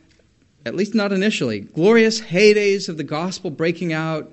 at 0.66 0.74
least 0.74 0.96
not 0.96 1.14
initially, 1.14 1.60
glorious 1.60 2.20
heydays 2.20 2.90
of 2.90 2.98
the 2.98 3.04
gospel 3.04 3.52
breaking 3.52 3.94
out 3.94 4.32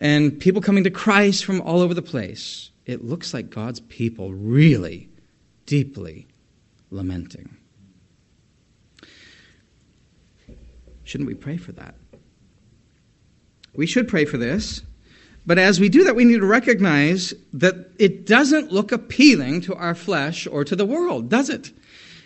and 0.00 0.38
people 0.38 0.60
coming 0.60 0.84
to 0.84 0.90
Christ 0.90 1.44
from 1.44 1.60
all 1.60 1.80
over 1.80 1.94
the 1.94 2.02
place. 2.02 2.70
It 2.84 3.04
looks 3.04 3.34
like 3.34 3.50
God's 3.50 3.80
people 3.80 4.32
really, 4.34 5.08
deeply 5.66 6.26
lamenting. 6.90 7.56
Shouldn't 11.04 11.28
we 11.28 11.34
pray 11.34 11.56
for 11.56 11.72
that? 11.72 11.94
We 13.74 13.86
should 13.86 14.08
pray 14.08 14.24
for 14.24 14.38
this. 14.38 14.82
But 15.46 15.58
as 15.58 15.78
we 15.78 15.88
do 15.88 16.02
that, 16.04 16.16
we 16.16 16.24
need 16.24 16.40
to 16.40 16.46
recognize 16.46 17.32
that 17.52 17.92
it 17.98 18.26
doesn't 18.26 18.72
look 18.72 18.90
appealing 18.90 19.60
to 19.62 19.74
our 19.76 19.94
flesh 19.94 20.46
or 20.48 20.64
to 20.64 20.74
the 20.74 20.86
world, 20.86 21.28
does 21.28 21.48
it? 21.48 21.72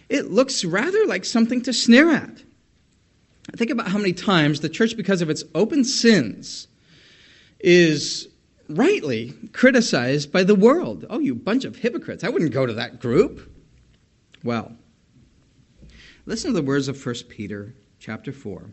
It 0.08 0.30
looks 0.30 0.64
rather 0.64 1.06
like 1.06 1.26
something 1.26 1.60
to 1.62 1.72
sneer 1.72 2.10
at. 2.10 2.42
Think 3.56 3.70
about 3.70 3.88
how 3.88 3.98
many 3.98 4.14
times 4.14 4.60
the 4.60 4.68
church, 4.70 4.96
because 4.96 5.20
of 5.20 5.28
its 5.28 5.44
open 5.54 5.84
sins, 5.84 6.66
is 7.60 8.28
rightly 8.68 9.34
criticized 9.52 10.32
by 10.32 10.44
the 10.44 10.54
world. 10.54 11.04
Oh, 11.10 11.18
you 11.18 11.34
bunch 11.34 11.64
of 11.64 11.76
hypocrites. 11.76 12.24
I 12.24 12.28
wouldn't 12.28 12.52
go 12.52 12.66
to 12.66 12.74
that 12.74 13.00
group. 13.00 13.50
Well, 14.42 14.72
listen 16.26 16.52
to 16.52 16.60
the 16.60 16.66
words 16.66 16.88
of 16.88 17.04
1 17.04 17.14
Peter 17.28 17.74
chapter 17.98 18.32
4. 18.32 18.70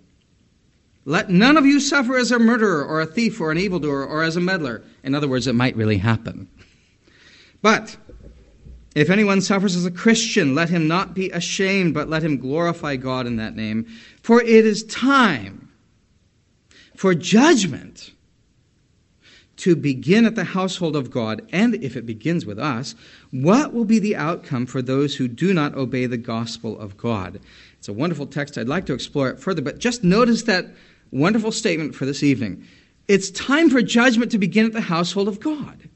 Let 1.06 1.30
none 1.30 1.58
of 1.58 1.65
you 1.65 1.80
suffer 1.80 2.17
as 2.17 2.32
a 2.32 2.39
murderer 2.39 2.86
or 2.86 3.02
a 3.02 3.06
thief 3.06 3.39
or 3.39 3.52
an 3.52 3.58
evildoer 3.58 4.06
or 4.06 4.23
as 4.23 4.36
a 4.36 4.41
meddler. 4.41 4.84
In 5.04 5.15
other 5.15 5.28
words, 5.28 5.47
it 5.47 5.54
might 5.54 5.76
really 5.76 5.97
happen. 5.97 6.50
But 7.62 7.97
if 8.93 9.10
anyone 9.10 9.41
suffers 9.41 9.76
as 9.76 9.86
a 9.86 9.91
Christian, 9.91 10.54
let 10.54 10.69
him 10.69 10.88
not 10.88 11.13
be 11.13 11.30
ashamed, 11.30 11.93
but 11.93 12.10
let 12.10 12.23
him 12.23 12.38
glorify 12.38 12.97
God 12.97 13.26
in 13.26 13.38
that 13.38 13.56
name. 13.56 13.86
For 14.21 14.41
it 14.41 14.65
is 14.65 14.84
time 14.84 15.71
for 16.95 17.13
judgment 17.13 18.12
to 19.57 19.75
begin 19.75 20.25
at 20.25 20.35
the 20.35 20.43
household 20.43 20.95
of 20.95 21.11
God. 21.11 21.47
And 21.51 21.75
if 21.83 21.95
it 21.95 22.05
begins 22.05 22.45
with 22.45 22.59
us, 22.59 22.95
what 23.31 23.73
will 23.73 23.85
be 23.85 23.99
the 23.99 24.15
outcome 24.15 24.65
for 24.65 24.81
those 24.81 25.15
who 25.15 25.27
do 25.27 25.53
not 25.53 25.75
obey 25.75 26.05
the 26.05 26.17
gospel 26.17 26.79
of 26.79 26.97
God? 26.97 27.39
It's 27.77 27.87
a 27.87 27.93
wonderful 27.93 28.27
text. 28.27 28.57
I'd 28.57 28.67
like 28.67 28.85
to 28.85 28.93
explore 28.93 29.29
it 29.29 29.39
further, 29.39 29.61
but 29.61 29.79
just 29.79 30.03
notice 30.03 30.43
that 30.43 30.67
wonderful 31.11 31.51
statement 31.51 31.95
for 31.95 32.05
this 32.05 32.23
evening. 32.23 32.65
It's 33.07 33.31
time 33.31 33.69
for 33.69 33.81
judgment 33.81 34.31
to 34.31 34.37
begin 34.37 34.65
at 34.65 34.73
the 34.73 34.81
household 34.81 35.27
of 35.27 35.39
God. 35.39 35.89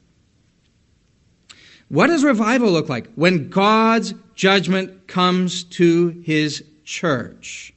What 1.88 2.06
does 2.06 2.24
revival 2.24 2.70
look 2.70 2.88
like? 2.88 3.12
When 3.14 3.50
God's 3.50 4.14
judgment 4.34 5.06
comes 5.08 5.64
to 5.64 6.08
his 6.24 6.64
church. 6.84 7.74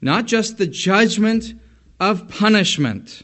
Not 0.00 0.26
just 0.26 0.58
the 0.58 0.66
judgment 0.66 1.54
of 2.00 2.28
punishment, 2.28 3.22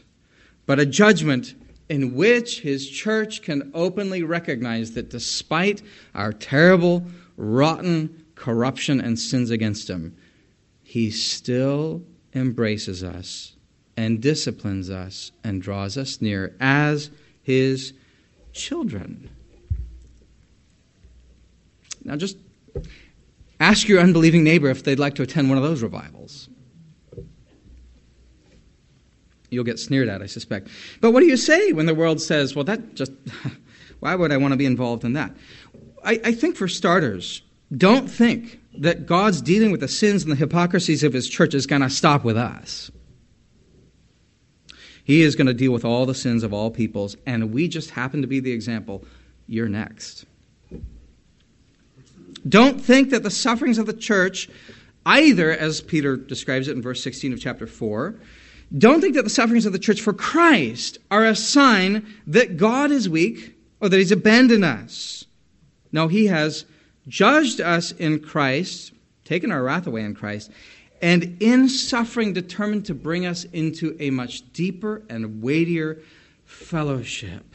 but 0.65 0.79
a 0.79 0.85
judgment 0.85 1.55
in 1.89 2.13
which 2.13 2.61
his 2.61 2.87
church 2.87 3.41
can 3.41 3.71
openly 3.73 4.23
recognize 4.23 4.91
that 4.91 5.09
despite 5.09 5.81
our 6.13 6.31
terrible, 6.31 7.03
rotten 7.35 8.25
corruption 8.35 9.01
and 9.01 9.17
sins 9.17 9.49
against 9.49 9.89
him, 9.89 10.15
he 10.83 11.09
still 11.09 12.03
embraces 12.33 13.03
us 13.03 13.55
and 13.97 14.21
disciplines 14.21 14.89
us 14.89 15.31
and 15.43 15.61
draws 15.61 15.97
us 15.97 16.21
near 16.21 16.55
as 16.59 17.09
his 17.41 17.93
children. 18.53 19.29
Now, 22.03 22.15
just 22.15 22.37
ask 23.59 23.87
your 23.87 23.99
unbelieving 23.99 24.43
neighbor 24.43 24.69
if 24.69 24.83
they'd 24.83 24.99
like 24.99 25.15
to 25.15 25.23
attend 25.23 25.49
one 25.49 25.57
of 25.57 25.63
those 25.63 25.81
revivals. 25.81 26.49
You'll 29.49 29.63
get 29.63 29.79
sneered 29.79 30.09
at, 30.09 30.21
I 30.21 30.27
suspect. 30.27 30.69
But 31.01 31.11
what 31.11 31.21
do 31.21 31.27
you 31.27 31.37
say 31.37 31.71
when 31.71 31.85
the 31.85 31.95
world 31.95 32.21
says, 32.21 32.55
well, 32.55 32.65
that 32.65 32.95
just, 32.95 33.11
why 33.99 34.15
would 34.15 34.31
I 34.31 34.37
want 34.37 34.53
to 34.53 34.57
be 34.57 34.65
involved 34.65 35.03
in 35.03 35.13
that? 35.13 35.31
I, 36.03 36.21
I 36.23 36.31
think 36.33 36.55
for 36.55 36.67
starters, 36.67 37.41
don't 37.75 38.09
think 38.09 38.59
that 38.77 39.05
God's 39.05 39.41
dealing 39.41 39.71
with 39.71 39.81
the 39.81 39.87
sins 39.87 40.23
and 40.23 40.31
the 40.31 40.35
hypocrisies 40.35 41.03
of 41.03 41.13
his 41.13 41.27
church 41.27 41.53
is 41.53 41.65
going 41.65 41.81
to 41.81 41.89
stop 41.89 42.23
with 42.23 42.37
us. 42.37 42.91
He 45.03 45.23
is 45.23 45.35
going 45.35 45.47
to 45.47 45.55
deal 45.55 45.71
with 45.71 45.85
all 45.85 46.05
the 46.05 46.13
sins 46.13 46.43
of 46.43 46.53
all 46.53 46.69
peoples, 46.69 47.17
and 47.25 47.51
we 47.51 47.67
just 47.67 47.89
happen 47.89 48.21
to 48.21 48.27
be 48.27 48.39
the 48.39 48.51
example. 48.51 49.03
You're 49.47 49.67
next. 49.67 50.25
Don't 52.47 52.79
think 52.79 53.09
that 53.09 53.23
the 53.23 53.31
sufferings 53.31 53.79
of 53.79 53.87
the 53.87 53.93
church, 53.93 54.49
either, 55.05 55.51
as 55.51 55.81
Peter 55.81 56.15
describes 56.15 56.67
it 56.67 56.75
in 56.75 56.81
verse 56.81 57.03
16 57.03 57.33
of 57.33 57.41
chapter 57.41 57.65
4, 57.65 58.15
don't 58.77 59.01
think 59.01 59.15
that 59.15 59.23
the 59.23 59.29
sufferings 59.29 59.65
of 59.65 59.73
the 59.73 59.79
church 59.79 60.01
for 60.01 60.13
Christ 60.13 60.99
are 61.09 61.25
a 61.25 61.35
sign 61.35 62.05
that 62.27 62.57
God 62.57 62.91
is 62.91 63.09
weak 63.09 63.55
or 63.81 63.89
that 63.89 63.97
he's 63.97 64.11
abandoned 64.11 64.65
us. 64.65 65.25
No, 65.91 66.07
he 66.07 66.27
has 66.27 66.65
judged 67.07 67.59
us 67.61 67.91
in 67.93 68.19
Christ, 68.19 68.93
taken 69.25 69.51
our 69.51 69.63
wrath 69.63 69.87
away 69.87 70.01
in 70.01 70.13
Christ, 70.13 70.51
and 71.01 71.41
in 71.41 71.69
suffering 71.69 72.33
determined 72.33 72.85
to 72.85 72.93
bring 72.93 73.25
us 73.25 73.45
into 73.45 73.95
a 73.99 74.11
much 74.11 74.51
deeper 74.53 75.01
and 75.09 75.41
weightier 75.41 75.99
fellowship. 76.45 77.45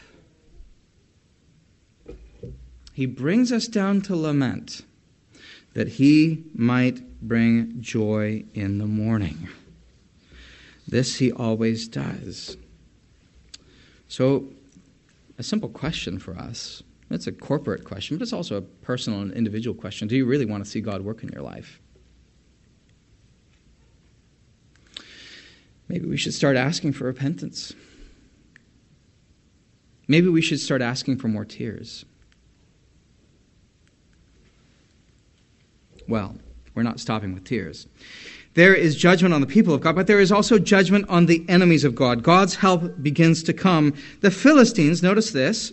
He 2.92 3.06
brings 3.06 3.52
us 3.52 3.68
down 3.68 4.00
to 4.02 4.16
lament 4.16 4.84
that 5.74 5.88
he 5.88 6.44
might 6.54 7.20
bring 7.20 7.80
joy 7.80 8.44
in 8.54 8.78
the 8.78 8.86
morning. 8.86 9.48
This 10.86 11.16
he 11.16 11.32
always 11.32 11.88
does. 11.88 12.56
So, 14.08 14.48
a 15.38 15.42
simple 15.42 15.68
question 15.68 16.18
for 16.18 16.36
us 16.36 16.82
it's 17.10 17.26
a 17.26 17.32
corporate 17.32 17.84
question, 17.84 18.16
but 18.16 18.22
it's 18.22 18.32
also 18.32 18.56
a 18.56 18.60
personal 18.60 19.20
and 19.20 19.32
individual 19.32 19.74
question. 19.74 20.08
Do 20.08 20.16
you 20.16 20.26
really 20.26 20.46
want 20.46 20.64
to 20.64 20.70
see 20.70 20.80
God 20.80 21.02
work 21.02 21.22
in 21.22 21.28
your 21.28 21.42
life? 21.42 21.80
Maybe 25.88 26.06
we 26.06 26.16
should 26.16 26.34
start 26.34 26.56
asking 26.56 26.94
for 26.94 27.04
repentance. 27.04 27.72
Maybe 30.08 30.28
we 30.28 30.42
should 30.42 30.60
start 30.60 30.82
asking 30.82 31.18
for 31.18 31.28
more 31.28 31.44
tears. 31.44 32.04
Well, 36.08 36.36
we're 36.74 36.82
not 36.82 37.00
stopping 37.00 37.32
with 37.32 37.44
tears. 37.44 37.86
There 38.54 38.74
is 38.74 38.94
judgment 38.94 39.34
on 39.34 39.40
the 39.40 39.46
people 39.46 39.74
of 39.74 39.80
God, 39.80 39.96
but 39.96 40.06
there 40.06 40.20
is 40.20 40.30
also 40.30 40.58
judgment 40.58 41.08
on 41.08 41.26
the 41.26 41.44
enemies 41.48 41.84
of 41.84 41.94
God. 41.94 42.22
God's 42.22 42.54
help 42.54 43.02
begins 43.02 43.42
to 43.44 43.52
come. 43.52 43.94
The 44.20 44.30
Philistines, 44.30 45.02
notice 45.02 45.32
this, 45.32 45.72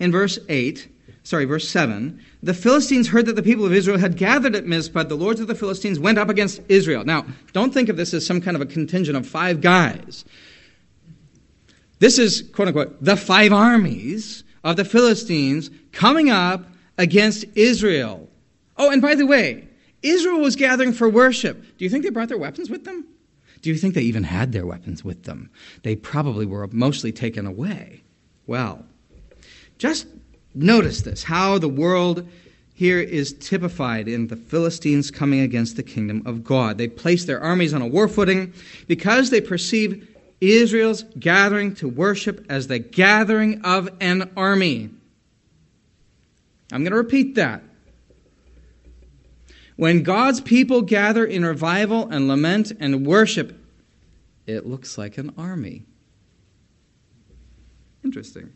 in 0.00 0.10
verse 0.10 0.38
8, 0.48 0.88
sorry, 1.22 1.44
verse 1.44 1.68
7, 1.68 2.20
the 2.42 2.54
Philistines 2.54 3.08
heard 3.08 3.26
that 3.26 3.36
the 3.36 3.42
people 3.42 3.64
of 3.64 3.72
Israel 3.72 3.98
had 3.98 4.16
gathered 4.16 4.56
at 4.56 4.66
Mizpah. 4.66 5.04
The 5.04 5.14
lords 5.14 5.40
of 5.40 5.46
the 5.46 5.54
Philistines 5.54 6.00
went 6.00 6.18
up 6.18 6.28
against 6.28 6.60
Israel. 6.68 7.04
Now, 7.04 7.24
don't 7.52 7.72
think 7.72 7.88
of 7.88 7.96
this 7.96 8.12
as 8.12 8.26
some 8.26 8.40
kind 8.40 8.56
of 8.56 8.60
a 8.60 8.66
contingent 8.66 9.16
of 9.16 9.26
five 9.26 9.60
guys. 9.60 10.24
This 12.00 12.18
is, 12.18 12.42
quote 12.52 12.68
unquote, 12.68 13.02
the 13.02 13.16
five 13.16 13.52
armies 13.52 14.42
of 14.64 14.76
the 14.76 14.84
Philistines 14.84 15.70
coming 15.92 16.30
up 16.30 16.66
against 16.98 17.44
Israel. 17.54 18.28
Oh, 18.76 18.90
and 18.90 19.00
by 19.00 19.14
the 19.14 19.26
way, 19.26 19.63
Israel 20.04 20.38
was 20.38 20.54
gathering 20.54 20.92
for 20.92 21.08
worship. 21.08 21.62
Do 21.78 21.84
you 21.84 21.90
think 21.90 22.04
they 22.04 22.10
brought 22.10 22.28
their 22.28 22.38
weapons 22.38 22.70
with 22.70 22.84
them? 22.84 23.06
Do 23.62 23.70
you 23.70 23.76
think 23.76 23.94
they 23.94 24.02
even 24.02 24.24
had 24.24 24.52
their 24.52 24.66
weapons 24.66 25.02
with 25.02 25.24
them? 25.24 25.48
They 25.82 25.96
probably 25.96 26.44
were 26.44 26.68
mostly 26.68 27.10
taken 27.10 27.46
away. 27.46 28.02
Well, 28.46 28.84
just 29.78 30.06
notice 30.54 31.00
this 31.00 31.24
how 31.24 31.58
the 31.58 31.68
world 31.68 32.28
here 32.74 33.00
is 33.00 33.32
typified 33.34 34.06
in 34.06 34.26
the 34.26 34.36
Philistines 34.36 35.10
coming 35.10 35.40
against 35.40 35.76
the 35.76 35.82
kingdom 35.82 36.22
of 36.26 36.44
God. 36.44 36.76
They 36.76 36.88
place 36.88 37.24
their 37.24 37.40
armies 37.40 37.72
on 37.72 37.80
a 37.80 37.86
war 37.86 38.06
footing 38.06 38.52
because 38.86 39.30
they 39.30 39.40
perceive 39.40 40.14
Israel's 40.40 41.04
gathering 41.18 41.74
to 41.76 41.88
worship 41.88 42.44
as 42.50 42.66
the 42.66 42.80
gathering 42.80 43.62
of 43.62 43.88
an 44.00 44.30
army. 44.36 44.90
I'm 46.72 46.82
going 46.82 46.92
to 46.92 46.96
repeat 46.96 47.36
that. 47.36 47.62
When 49.76 50.02
God's 50.02 50.40
people 50.40 50.82
gather 50.82 51.24
in 51.24 51.44
revival 51.44 52.08
and 52.08 52.28
lament 52.28 52.72
and 52.78 53.06
worship, 53.06 53.58
it 54.46 54.66
looks 54.66 54.96
like 54.96 55.18
an 55.18 55.32
army. 55.36 55.84
Interesting. 58.04 58.52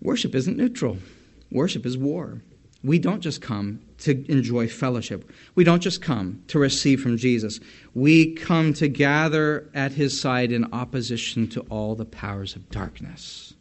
Worship 0.00 0.34
isn't 0.34 0.56
neutral. 0.56 0.98
Worship 1.50 1.84
is 1.84 1.98
war. 1.98 2.40
We 2.84 2.98
don't 2.98 3.20
just 3.20 3.40
come 3.40 3.80
to 3.98 4.28
enjoy 4.30 4.66
fellowship. 4.66 5.30
We 5.54 5.62
don't 5.62 5.80
just 5.80 6.02
come 6.02 6.42
to 6.48 6.58
receive 6.58 7.00
from 7.00 7.16
Jesus. 7.16 7.60
We 7.94 8.34
come 8.34 8.72
to 8.74 8.88
gather 8.88 9.70
at 9.74 9.92
his 9.92 10.20
side 10.20 10.50
in 10.50 10.72
opposition 10.72 11.46
to 11.48 11.60
all 11.62 11.94
the 11.94 12.04
powers 12.04 12.56
of 12.56 12.68
darkness. 12.70 13.54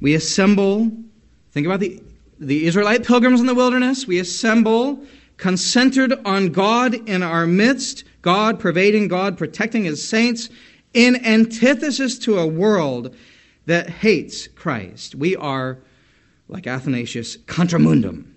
We 0.00 0.14
assemble, 0.14 0.90
think 1.52 1.64
about 1.66 1.80
the, 1.80 2.02
the 2.42 2.66
Israelite 2.66 3.06
pilgrims 3.06 3.40
in 3.40 3.46
the 3.46 3.54
wilderness. 3.54 4.06
We 4.06 4.18
assemble 4.18 5.04
concentered 5.36 6.12
on 6.24 6.48
God 6.48 6.94
in 7.08 7.22
our 7.22 7.46
midst, 7.46 8.04
God 8.20 8.60
pervading, 8.60 9.08
God 9.08 9.38
protecting 9.38 9.84
his 9.84 10.06
saints, 10.06 10.48
in 10.92 11.24
antithesis 11.24 12.18
to 12.20 12.38
a 12.38 12.46
world 12.46 13.14
that 13.66 13.88
hates 13.88 14.46
Christ. 14.48 15.14
We 15.14 15.36
are, 15.36 15.78
like 16.48 16.66
Athanasius, 16.66 17.36
contra 17.46 17.78
mundum, 17.78 18.34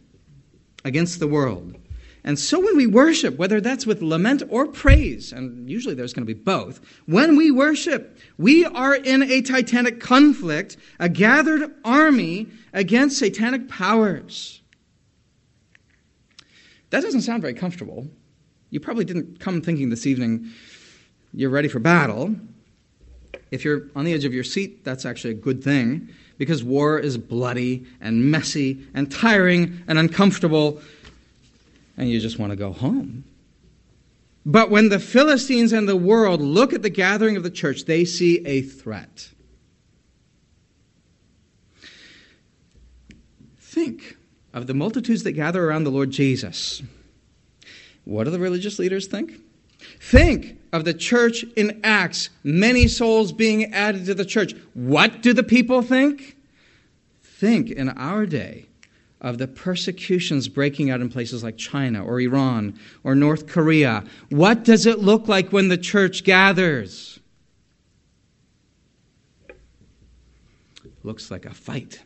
against 0.84 1.20
the 1.20 1.28
world. 1.28 1.76
And 2.26 2.40
so 2.40 2.60
when 2.60 2.76
we 2.76 2.88
worship, 2.88 3.38
whether 3.38 3.62
that's 3.62 3.86
with 3.86 4.02
lament 4.02 4.42
or 4.50 4.66
praise, 4.68 5.32
and 5.32 5.70
usually 5.70 5.94
there's 5.94 6.12
going 6.12 6.26
to 6.26 6.34
be 6.34 6.40
both, 6.40 6.82
when 7.06 7.38
we 7.38 7.52
worship, 7.52 8.18
we 8.40 8.66
are 8.66 8.96
in 8.96 9.22
a 9.22 9.42
titanic 9.42 10.00
conflict, 10.00 10.76
a 11.00 11.08
gathered 11.08 11.72
army 11.86 12.48
against 12.74 13.20
satanic 13.20 13.70
powers. 13.70 14.64
That 16.90 17.04
doesn't 17.04 17.22
sound 17.22 17.44
very 17.44 17.54
comfortable. 17.54 18.08
You 18.72 18.80
probably 18.80 19.06
didn't 19.06 19.40
come 19.40 19.62
thinking 19.62 19.90
this 19.90 20.08
evening 20.08 20.50
you're 21.32 21.52
ready 21.52 21.68
for 21.68 21.80
battle. 21.80 22.36
If 23.52 23.64
you're 23.64 23.84
on 23.96 24.04
the 24.04 24.14
edge 24.14 24.26
of 24.26 24.34
your 24.34 24.44
seat, 24.44 24.84
that's 24.84 25.06
actually 25.06 25.32
a 25.32 25.38
good 25.38 25.64
thing 25.64 26.10
because 26.38 26.64
war 26.64 27.00
is 27.00 27.18
bloody 27.18 27.86
and 28.02 28.32
messy 28.32 28.86
and 28.94 29.12
tiring 29.12 29.84
and 29.88 30.00
uncomfortable, 30.00 30.82
and 31.98 32.10
you 32.10 32.20
just 32.20 32.40
want 32.40 32.52
to 32.52 32.56
go 32.56 32.72
home. 32.72 33.24
But 34.46 34.70
when 34.70 34.90
the 34.90 35.00
Philistines 35.00 35.74
and 35.74 35.90
the 35.90 35.96
world 35.96 36.42
look 36.42 36.74
at 36.74 36.84
the 36.84 36.90
gathering 36.90 37.36
of 37.36 37.44
the 37.44 37.50
church, 37.50 37.86
they 37.86 38.06
see 38.06 38.46
a 38.46 38.62
threat. 38.62 39.30
Think 43.58 44.18
of 44.54 44.68
the 44.68 44.74
multitudes 44.74 45.24
that 45.24 45.34
gather 45.34 45.68
around 45.68 45.84
the 45.84 45.92
Lord 45.92 46.12
Jesus. 46.12 46.82
What 48.06 48.26
do 48.26 48.30
the 48.30 48.40
religious 48.40 48.78
leaders 48.78 49.08
think? 49.08 49.34
Think 50.00 50.60
of 50.72 50.86
the 50.86 50.94
church 50.94 51.44
in 51.56 51.82
Acts, 51.84 52.30
many 52.44 52.88
souls 52.88 53.32
being 53.32 53.74
added 53.74 54.06
to 54.06 54.14
the 54.14 54.26
church. 54.26 54.54
What 54.74 55.22
do 55.22 55.34
the 55.34 55.44
people 55.44 55.82
think? 55.82 56.38
Think 57.24 57.70
in 57.72 57.90
our 57.90 58.26
day 58.26 58.68
of 59.26 59.40
the 59.40 59.48
persecutions 59.48 60.48
breaking 60.48 60.92
out 60.92 61.02
in 61.02 61.10
places 61.10 61.44
like 61.44 61.58
China 61.58 62.06
or 62.06 62.22
Iran 62.22 62.80
or 63.04 63.16
North 63.16 63.48
Korea. 63.48 64.04
What 64.30 64.64
does 64.64 64.86
it 64.86 65.00
look 65.00 65.28
like 65.28 65.52
when 65.52 65.68
the 65.68 65.80
church 65.80 66.24
gathers? 66.24 67.20
Looks 71.02 71.32
like 71.32 71.48
a 71.48 71.54
fight. 71.56 72.04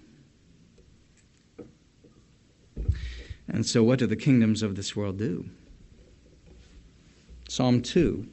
And 3.49 3.65
so, 3.65 3.83
what 3.83 3.99
do 3.99 4.07
the 4.07 4.15
kingdoms 4.15 4.63
of 4.63 4.77
this 4.77 4.95
world 4.95 5.17
do? 5.17 5.49
Psalm 7.49 7.81
2 7.81 8.25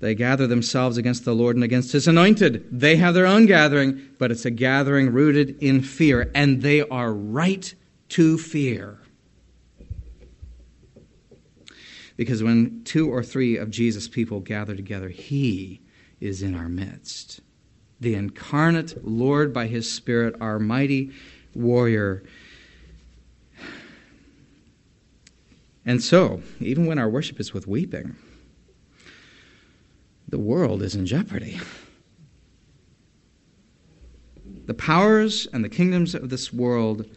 They 0.00 0.14
gather 0.14 0.46
themselves 0.46 0.98
against 0.98 1.24
the 1.24 1.34
Lord 1.34 1.56
and 1.56 1.64
against 1.64 1.92
his 1.92 2.06
anointed. 2.06 2.66
They 2.70 2.96
have 2.96 3.14
their 3.14 3.26
own 3.26 3.46
gathering, 3.46 4.06
but 4.18 4.30
it's 4.30 4.44
a 4.44 4.50
gathering 4.50 5.14
rooted 5.14 5.56
in 5.62 5.80
fear, 5.80 6.30
and 6.34 6.60
they 6.60 6.82
are 6.82 7.14
right 7.14 7.74
to 8.10 8.38
fear. 8.38 8.98
Because 12.16 12.42
when 12.42 12.82
two 12.84 13.08
or 13.10 13.22
three 13.22 13.56
of 13.56 13.70
Jesus' 13.70 14.08
people 14.08 14.40
gather 14.40 14.74
together, 14.74 15.08
he 15.08 15.80
is 16.20 16.42
in 16.42 16.54
our 16.54 16.68
midst. 16.68 17.40
The 18.00 18.14
incarnate 18.14 19.06
Lord 19.06 19.52
by 19.52 19.66
his 19.66 19.90
Spirit, 19.90 20.34
our 20.40 20.58
mighty 20.58 21.12
warrior 21.54 22.24
And 25.88 26.02
so, 26.02 26.42
even 26.60 26.84
when 26.84 26.98
our 26.98 27.08
worship 27.08 27.40
is 27.40 27.54
with 27.54 27.66
weeping, 27.66 28.14
the 30.28 30.38
world 30.38 30.82
is 30.82 30.94
in 30.94 31.06
jeopardy. 31.06 31.58
The 34.66 34.74
powers 34.74 35.48
and 35.50 35.64
the 35.64 35.70
kingdoms 35.70 36.14
of 36.14 36.28
this 36.28 36.52
world 36.52 37.08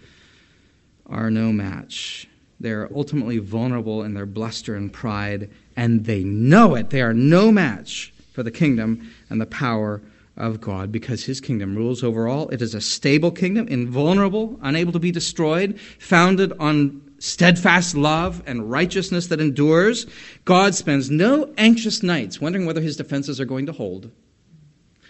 are 1.11 1.29
no 1.29 1.51
match. 1.51 2.27
They're 2.59 2.89
ultimately 2.95 3.37
vulnerable 3.37 4.03
in 4.03 4.13
their 4.13 4.25
bluster 4.25 4.75
and 4.75 4.91
pride, 4.91 5.49
and 5.75 6.05
they 6.05 6.23
know 6.23 6.75
it. 6.75 6.89
They 6.89 7.01
are 7.01 7.13
no 7.13 7.51
match 7.51 8.13
for 8.33 8.43
the 8.43 8.51
kingdom 8.51 9.11
and 9.29 9.41
the 9.41 9.45
power 9.45 10.01
of 10.37 10.61
God 10.61 10.91
because 10.91 11.25
his 11.25 11.41
kingdom 11.41 11.75
rules 11.75 12.03
over 12.03 12.27
all. 12.27 12.49
It 12.49 12.61
is 12.61 12.73
a 12.73 12.81
stable 12.81 13.31
kingdom, 13.31 13.67
invulnerable, 13.67 14.59
unable 14.61 14.93
to 14.93 14.99
be 14.99 15.11
destroyed, 15.11 15.79
founded 15.99 16.53
on 16.59 17.01
steadfast 17.19 17.95
love 17.95 18.41
and 18.47 18.71
righteousness 18.71 19.27
that 19.27 19.41
endures. 19.41 20.07
God 20.45 20.73
spends 20.73 21.11
no 21.11 21.53
anxious 21.57 22.01
nights 22.01 22.41
wondering 22.41 22.65
whether 22.65 22.81
his 22.81 22.95
defenses 22.95 23.39
are 23.39 23.45
going 23.45 23.67
to 23.67 23.71
hold. 23.71 24.09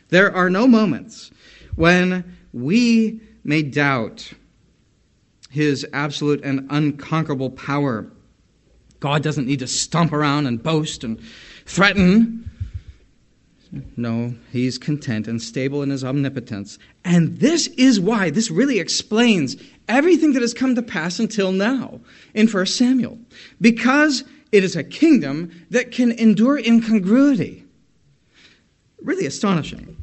There 0.10 0.34
are 0.34 0.50
no 0.50 0.68
moments 0.68 1.32
when 1.76 2.38
we 2.52 3.22
may 3.44 3.64
doubt 3.64 4.34
his 5.52 5.86
absolute 5.94 6.44
and 6.44 6.66
unconquerable 6.70 7.52
power. 7.52 8.08
God 9.02 9.22
doesn't 9.22 9.46
need 9.46 9.60
to 9.60 9.68
stomp 9.68 10.14
around 10.14 10.48
and 10.48 10.62
boast 10.62 11.04
and 11.04 11.20
threaten. 11.66 12.50
No, 13.96 14.34
he's 14.52 14.78
content 14.78 15.28
and 15.28 15.42
stable 15.42 15.82
in 15.82 15.90
his 15.90 16.04
omnipotence. 16.04 16.78
And 17.06 17.40
this 17.40 17.68
is 17.68 18.00
why, 18.00 18.30
this 18.30 18.52
really 18.52 18.80
explains 18.80 19.56
everything 19.88 20.34
that 20.34 20.42
has 20.42 20.54
come 20.54 20.76
to 20.76 20.82
pass 20.82 21.20
until 21.20 21.52
now 21.52 22.00
in 22.34 22.48
1 22.48 22.66
Samuel. 22.66 23.18
Because 23.60 24.24
it 24.52 24.64
is 24.64 24.76
a 24.76 24.84
kingdom 24.84 25.52
that 25.70 25.92
can 25.92 26.12
endure 26.14 26.58
incongruity. 26.58 27.66
Really 29.02 29.26
astonishing. 29.26 29.98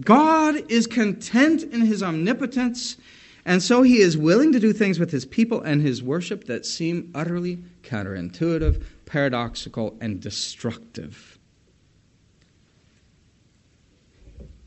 God 0.00 0.70
is 0.70 0.86
content 0.86 1.62
in 1.62 1.82
his 1.82 2.02
omnipotence, 2.02 2.96
and 3.44 3.62
so 3.62 3.82
he 3.82 3.98
is 3.98 4.16
willing 4.16 4.52
to 4.52 4.60
do 4.60 4.72
things 4.72 4.98
with 4.98 5.10
his 5.10 5.24
people 5.24 5.62
and 5.62 5.82
his 5.82 6.02
worship 6.02 6.44
that 6.44 6.66
seem 6.66 7.10
utterly 7.14 7.58
counterintuitive, 7.82 8.82
paradoxical, 9.06 9.96
and 10.00 10.20
destructive. 10.20 11.38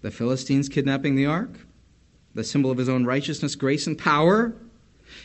The 0.01 0.11
Philistines 0.11 0.69
kidnapping 0.69 1.15
the 1.15 1.27
ark, 1.27 1.51
the 2.33 2.43
symbol 2.43 2.71
of 2.71 2.77
his 2.77 2.89
own 2.89 3.05
righteousness, 3.05 3.55
grace, 3.55 3.87
and 3.87 3.97
power. 3.97 4.53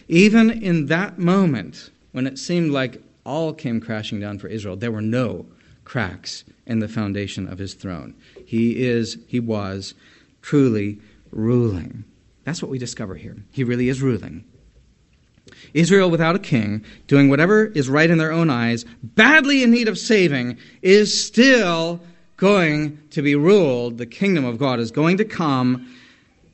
Even 0.09 0.51
in 0.51 0.87
that 0.87 1.19
moment, 1.19 1.91
when 2.13 2.27
it 2.27 2.39
seemed 2.39 2.71
like 2.71 3.03
all 3.25 3.53
came 3.53 3.81
crashing 3.81 4.21
down 4.21 4.39
for 4.39 4.49
Israel, 4.49 4.77
there 4.77 4.93
were 4.93 5.03
no 5.03 5.47
cracks 5.85 6.45
in 6.67 6.79
the 6.79 6.89
foundation 6.89 7.49
of 7.49 7.59
his 7.59 7.75
throne. 7.75 8.15
He 8.45 8.85
is, 8.85 9.19
he 9.27 9.41
was 9.41 9.95
truly 10.43 11.01
ruling. 11.31 12.05
That's 12.49 12.63
what 12.63 12.71
we 12.71 12.79
discover 12.79 13.15
here. 13.15 13.37
He 13.51 13.63
really 13.63 13.91
is 13.91 14.01
ruling. 14.01 14.43
Israel 15.75 16.09
without 16.09 16.35
a 16.35 16.39
king, 16.39 16.83
doing 17.07 17.29
whatever 17.29 17.67
is 17.67 17.91
right 17.91 18.09
in 18.09 18.17
their 18.17 18.33
own 18.33 18.49
eyes, 18.49 18.87
badly 19.03 19.63
in 19.63 19.71
need 19.71 19.87
of 19.87 19.99
saving, 19.99 20.57
is 20.81 21.27
still 21.27 22.01
going 22.39 23.03
to 23.11 23.21
be 23.21 23.35
ruled. 23.35 23.99
The 23.99 24.07
kingdom 24.07 24.47
of 24.47 24.57
God 24.57 24.81
is 24.81 24.91
going 24.91 25.19
to 25.19 25.27
come 25.27 25.95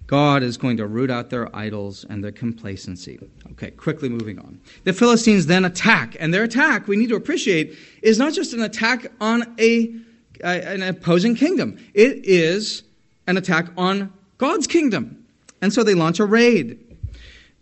God 0.07 0.43
is 0.43 0.57
going 0.57 0.77
to 0.79 0.87
root 0.87 1.11
out 1.11 1.31
their 1.31 1.55
idols 1.57 2.05
and 2.11 2.23
their 2.23 2.33
complacency. 2.33 3.19
Okay, 3.53 3.71
quickly 3.71 4.09
moving 4.09 4.39
on. 4.39 4.61
The 4.83 4.93
Philistines 4.93 5.47
then 5.47 5.65
attack, 5.65 6.17
and 6.21 6.35
their 6.35 6.43
attack, 6.43 6.89
we 6.89 6.97
need 6.97 7.09
to 7.09 7.17
appreciate, 7.17 7.79
is 8.03 8.19
not 8.19 8.35
just 8.35 8.53
an 8.53 8.63
attack 8.63 9.11
on 9.21 9.55
a, 9.59 9.95
uh, 10.43 10.49
an 10.49 10.83
opposing 10.83 11.37
kingdom, 11.37 11.79
it 11.95 12.25
is 12.25 12.83
an 13.27 13.39
attack 13.39 13.69
on 13.79 14.13
God's 14.37 14.67
kingdom. 14.67 15.24
And 15.65 15.73
so 15.73 15.83
they 15.83 15.95
launch 15.95 16.21
a 16.21 16.27
raid. 16.27 16.79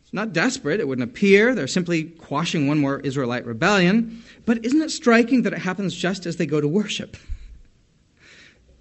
It's 0.02 0.12
not 0.12 0.32
desperate, 0.32 0.80
it 0.80 0.88
wouldn't 0.88 1.08
appear. 1.08 1.54
They're 1.54 1.68
simply 1.68 2.02
quashing 2.02 2.66
one 2.66 2.80
more 2.80 2.98
Israelite 2.98 3.46
rebellion. 3.46 4.24
But 4.44 4.64
isn't 4.64 4.82
it 4.82 4.90
striking 4.90 5.42
that 5.42 5.52
it 5.52 5.60
happens 5.60 5.94
just 5.94 6.26
as 6.26 6.36
they 6.36 6.44
go 6.44 6.60
to 6.60 6.66
worship? 6.66 7.16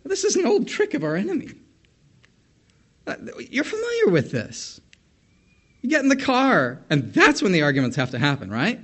This 0.05 0.23
is 0.23 0.35
an 0.37 0.47
old 0.47 0.67
trick 0.67 0.95
of 0.95 1.03
our 1.03 1.15
enemy. 1.15 1.51
Uh, 3.05 3.13
you're 3.51 3.63
familiar 3.63 4.07
with 4.07 4.31
this. 4.31 4.81
You 5.83 5.89
get 5.91 6.01
in 6.01 6.09
the 6.09 6.15
car, 6.15 6.81
and 6.89 7.13
that's 7.13 7.43
when 7.43 7.51
the 7.51 7.61
arguments 7.61 7.95
have 7.97 8.09
to 8.11 8.17
happen, 8.17 8.49
right? 8.49 8.79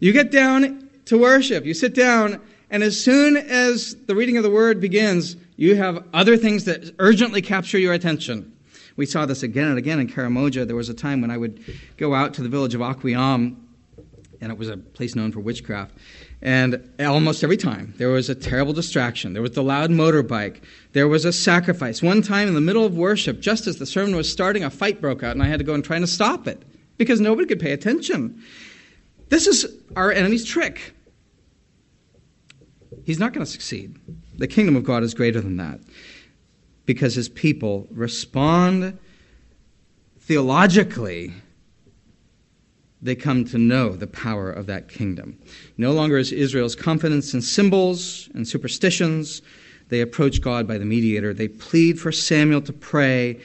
You 0.00 0.14
get 0.14 0.30
down 0.30 0.88
to 1.04 1.18
worship, 1.18 1.66
you 1.66 1.74
sit 1.74 1.94
down, 1.94 2.40
and 2.70 2.82
as 2.82 2.98
soon 2.98 3.36
as 3.36 3.94
the 4.06 4.14
reading 4.14 4.38
of 4.38 4.42
the 4.42 4.50
word 4.50 4.80
begins, 4.80 5.36
you 5.56 5.76
have 5.76 6.02
other 6.14 6.38
things 6.38 6.64
that 6.64 6.94
urgently 6.98 7.42
capture 7.42 7.78
your 7.78 7.92
attention. 7.92 8.55
We 8.96 9.06
saw 9.06 9.26
this 9.26 9.42
again 9.42 9.68
and 9.68 9.78
again 9.78 10.00
in 10.00 10.08
Karamoja. 10.08 10.66
There 10.66 10.76
was 10.76 10.88
a 10.88 10.94
time 10.94 11.20
when 11.20 11.30
I 11.30 11.36
would 11.36 11.62
go 11.98 12.14
out 12.14 12.34
to 12.34 12.42
the 12.42 12.48
village 12.48 12.74
of 12.74 12.80
Aquiam, 12.80 13.56
and 14.40 14.52
it 14.52 14.58
was 14.58 14.68
a 14.68 14.76
place 14.76 15.14
known 15.14 15.32
for 15.32 15.40
witchcraft. 15.40 15.94
And 16.42 16.90
almost 17.00 17.44
every 17.44 17.56
time, 17.56 17.94
there 17.96 18.08
was 18.08 18.28
a 18.28 18.34
terrible 18.34 18.72
distraction. 18.72 19.32
There 19.32 19.42
was 19.42 19.52
the 19.52 19.62
loud 19.62 19.90
motorbike. 19.90 20.62
There 20.92 21.08
was 21.08 21.24
a 21.24 21.32
sacrifice. 21.32 22.02
One 22.02 22.22
time 22.22 22.48
in 22.48 22.54
the 22.54 22.60
middle 22.60 22.84
of 22.84 22.96
worship, 22.96 23.40
just 23.40 23.66
as 23.66 23.78
the 23.78 23.86
sermon 23.86 24.16
was 24.16 24.30
starting, 24.30 24.64
a 24.64 24.70
fight 24.70 25.00
broke 25.00 25.22
out, 25.22 25.32
and 25.32 25.42
I 25.42 25.46
had 25.46 25.58
to 25.58 25.64
go 25.64 25.74
and 25.74 25.84
try 25.84 25.98
to 25.98 26.06
stop 26.06 26.46
it 26.46 26.62
because 26.98 27.20
nobody 27.20 27.46
could 27.46 27.60
pay 27.60 27.72
attention. 27.72 28.42
This 29.28 29.46
is 29.46 29.66
our 29.94 30.12
enemy's 30.12 30.44
trick. 30.44 30.94
He's 33.04 33.18
not 33.18 33.32
going 33.32 33.44
to 33.44 33.50
succeed. 33.50 33.98
The 34.36 34.48
kingdom 34.48 34.76
of 34.76 34.84
God 34.84 35.02
is 35.02 35.14
greater 35.14 35.40
than 35.40 35.56
that 35.56 35.80
because 36.86 37.14
his 37.14 37.28
people 37.28 37.86
respond 37.90 38.98
theologically 40.20 41.32
they 43.02 43.14
come 43.14 43.44
to 43.44 43.58
know 43.58 43.90
the 43.90 44.06
power 44.06 44.50
of 44.50 44.66
that 44.66 44.88
kingdom. 44.88 45.38
No 45.76 45.92
longer 45.92 46.16
is 46.18 46.32
Israel's 46.32 46.74
confidence 46.74 47.34
in 47.34 47.42
symbols 47.42 48.28
and 48.34 48.48
superstitions. 48.48 49.42
They 49.88 50.00
approach 50.00 50.40
God 50.40 50.66
by 50.66 50.78
the 50.78 50.84
mediator. 50.84 51.34
They 51.34 51.48
plead 51.48 52.00
for 52.00 52.10
Samuel 52.10 52.62
to 52.62 52.72
pray. 52.72 53.40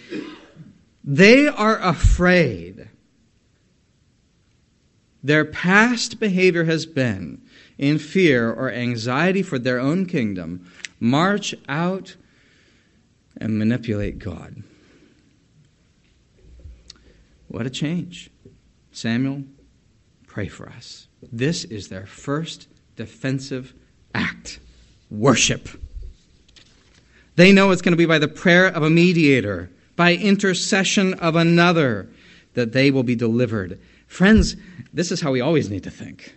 They 1.03 1.47
are 1.47 1.79
afraid. 1.79 2.89
Their 5.23 5.45
past 5.45 6.19
behavior 6.19 6.63
has 6.63 6.85
been 6.85 7.41
in 7.77 7.99
fear 7.99 8.51
or 8.51 8.71
anxiety 8.71 9.43
for 9.43 9.59
their 9.59 9.79
own 9.79 10.05
kingdom, 10.05 10.65
march 10.99 11.53
out 11.67 12.15
and 13.41 13.57
manipulate 13.57 14.19
God. 14.19 14.63
What 17.47 17.65
a 17.65 17.69
change. 17.69 18.29
Samuel, 18.91 19.43
pray 20.27 20.47
for 20.47 20.69
us. 20.69 21.07
This 21.31 21.65
is 21.65 21.89
their 21.89 22.05
first 22.05 22.67
defensive 22.95 23.73
act 24.15 24.59
worship. 25.09 25.67
They 27.35 27.51
know 27.51 27.71
it's 27.71 27.81
going 27.81 27.93
to 27.93 27.97
be 27.97 28.05
by 28.05 28.19
the 28.19 28.27
prayer 28.27 28.67
of 28.67 28.83
a 28.83 28.89
mediator, 28.89 29.69
by 29.95 30.13
intercession 30.13 31.15
of 31.15 31.35
another, 31.35 32.09
that 32.53 32.73
they 32.73 32.91
will 32.91 33.03
be 33.03 33.15
delivered. 33.15 33.79
Friends, 34.07 34.55
this 34.93 35.11
is 35.11 35.21
how 35.21 35.31
we 35.31 35.41
always 35.41 35.69
need 35.69 35.83
to 35.83 35.91
think. 35.91 36.35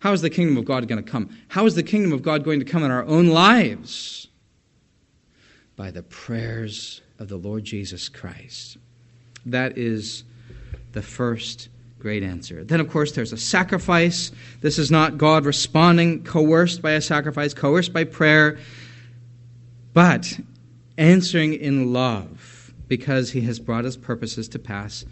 How 0.00 0.12
is 0.12 0.22
the 0.22 0.30
kingdom 0.30 0.56
of 0.56 0.64
God 0.64 0.88
going 0.88 1.02
to 1.02 1.10
come? 1.10 1.36
How 1.48 1.66
is 1.66 1.74
the 1.74 1.82
kingdom 1.82 2.12
of 2.12 2.22
God 2.22 2.42
going 2.42 2.58
to 2.58 2.64
come 2.64 2.82
in 2.82 2.90
our 2.90 3.04
own 3.04 3.28
lives? 3.28 4.28
By 5.80 5.90
the 5.90 6.02
prayers 6.02 7.00
of 7.18 7.28
the 7.28 7.38
Lord 7.38 7.64
Jesus 7.64 8.10
Christ. 8.10 8.76
That 9.46 9.78
is 9.78 10.24
the 10.92 11.00
first 11.00 11.70
great 11.98 12.22
answer. 12.22 12.62
Then, 12.62 12.80
of 12.80 12.90
course, 12.90 13.12
there's 13.12 13.32
a 13.32 13.38
sacrifice. 13.38 14.30
This 14.60 14.78
is 14.78 14.90
not 14.90 15.16
God 15.16 15.46
responding 15.46 16.22
coerced 16.22 16.82
by 16.82 16.90
a 16.90 17.00
sacrifice, 17.00 17.54
coerced 17.54 17.94
by 17.94 18.04
prayer, 18.04 18.58
but 19.94 20.38
answering 20.98 21.54
in 21.54 21.94
love 21.94 22.74
because 22.86 23.30
he 23.30 23.40
has 23.40 23.58
brought 23.58 23.84
his 23.84 23.96
purposes 23.96 24.50
to 24.50 24.58
pass 24.58 25.06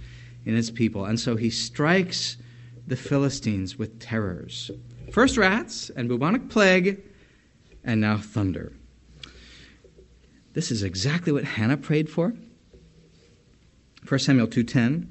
in 0.44 0.54
his 0.54 0.70
people. 0.70 1.07
And 1.07 1.18
so 1.18 1.37
he 1.37 1.48
strikes 1.48 2.37
the 2.87 2.96
Philistines 2.96 3.78
with 3.78 4.00
terrors. 4.00 4.70
First 5.12 5.38
rats 5.38 5.88
and 5.96 6.11
bubonic 6.11 6.50
plague, 6.50 7.00
and 7.85 8.02
now 8.02 8.18
thunder. 8.18 8.74
This 10.59 10.73
is 10.73 10.83
exactly 10.83 11.31
what 11.31 11.44
Hannah 11.44 11.77
prayed 11.77 12.11
for. 12.11 12.35
1 14.09 14.18
Samuel 14.18 14.49
2:10 14.49 15.07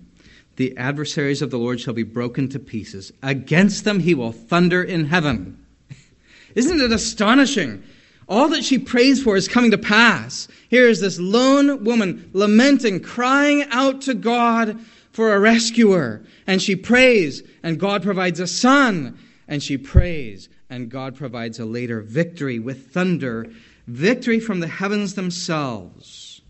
the 0.58 0.76
adversaries 0.76 1.42
of 1.42 1.52
the 1.52 1.58
Lord 1.58 1.80
shall 1.80 1.94
be 1.94 2.04
broken 2.04 2.50
to 2.50 2.60
pieces. 2.60 3.14
Against 3.24 3.86
them 3.86 4.02
he 4.02 4.14
will 4.14 4.34
thunder 4.34 4.84
in 4.84 5.06
heaven. 5.06 5.58
Isn't 6.56 6.82
it 6.82 6.92
astonishing? 6.92 7.82
All 8.28 8.50
that 8.50 8.66
she 8.66 8.78
prays 8.78 9.24
for 9.24 9.38
is 9.38 9.48
coming 9.48 9.72
to 9.72 9.78
pass. 9.78 10.50
Here 10.68 10.90
is 10.90 11.00
this 11.00 11.18
lone 11.18 11.82
woman 11.86 12.30
lamenting, 12.34 13.00
crying 13.00 13.64
out 13.72 14.02
to 14.02 14.16
God 14.16 14.78
for 15.14 15.34
a 15.34 15.40
rescuer. 15.40 16.24
And 16.46 16.62
she 16.62 16.76
prays, 16.76 17.42
and 17.64 17.80
God 17.80 18.04
provides 18.04 18.42
a 18.42 18.48
son. 18.48 19.18
And 19.48 19.64
she 19.64 19.78
prays, 19.78 20.50
and 20.70 20.90
God 20.90 21.16
provides 21.16 21.58
a 21.58 21.66
later 21.66 22.02
victory 22.02 22.60
with 22.60 22.92
thunder, 22.92 23.48
victory 23.88 24.40
from 24.40 24.60
the 24.60 24.68
heavens 24.68 25.16
themselves. 25.16 26.42